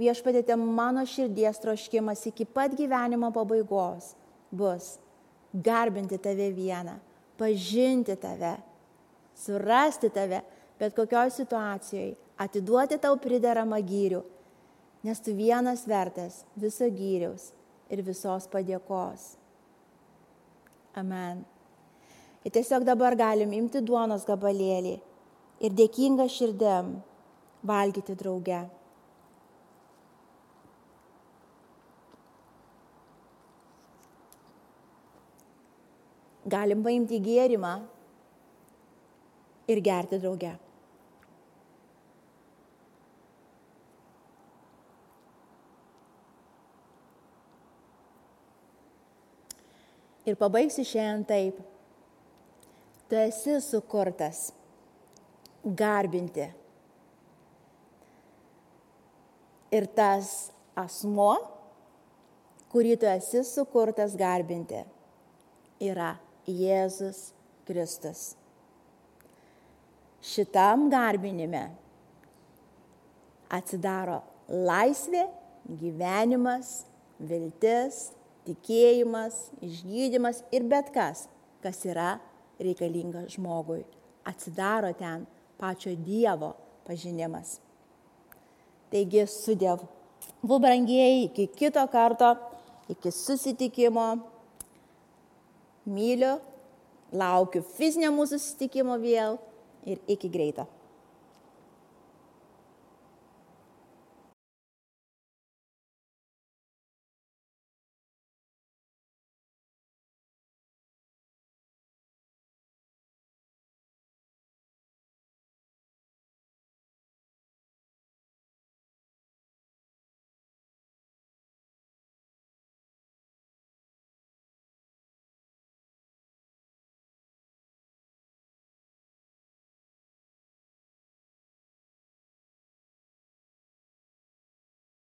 [0.00, 4.14] Viešpatėte mano širdies troškimas iki pat gyvenimo pabaigos
[4.50, 4.96] bus
[5.52, 6.96] garbinti tave vieną,
[7.38, 8.56] pažinti tave
[9.42, 10.42] surasti tave,
[10.78, 14.22] bet kokioj situacijoje, atiduoti tau prideramą gyrių,
[15.06, 17.50] nes tu vienas vertas viso gyriaus
[17.90, 19.32] ir visos padėkos.
[20.98, 21.42] Amen.
[22.42, 24.96] Ir tiesiog dabar galim imti duonos gabalėlį
[25.62, 26.94] ir dėkinga širdėm
[27.66, 28.62] valgyti drauge.
[36.52, 37.76] Galim paimti gėrimą
[39.72, 40.52] ir gerti drauge.
[50.22, 51.56] Ir pabaigsiu šiandien taip.
[53.10, 54.52] Tu esi sukurtas
[55.64, 56.46] garbinti.
[59.72, 61.32] Ir tas asmo,
[62.72, 64.84] kurį tu esi sukurtas garbinti,
[65.80, 66.14] yra
[66.48, 67.30] Jėzus
[67.68, 68.41] Kristus.
[70.22, 71.64] Šitam garbinime
[73.52, 75.24] atsidaro laisvė,
[75.80, 76.84] gyvenimas,
[77.18, 78.12] viltis,
[78.46, 81.26] tikėjimas, išgydymas ir bet kas,
[81.62, 82.14] kas yra
[82.62, 83.82] reikalinga žmogui.
[84.26, 85.26] Atsidaro ten
[85.58, 86.52] pačio Dievo
[86.86, 87.58] pažinimas.
[88.92, 89.88] Taigi su Dievu.
[90.42, 92.36] Bu brangieji, iki kito karto,
[92.90, 94.06] iki susitikimo.
[95.82, 96.36] Myliu,
[97.10, 99.40] laukiu fizinio mūsų susitikimo vėl
[99.86, 100.66] ir iki greito.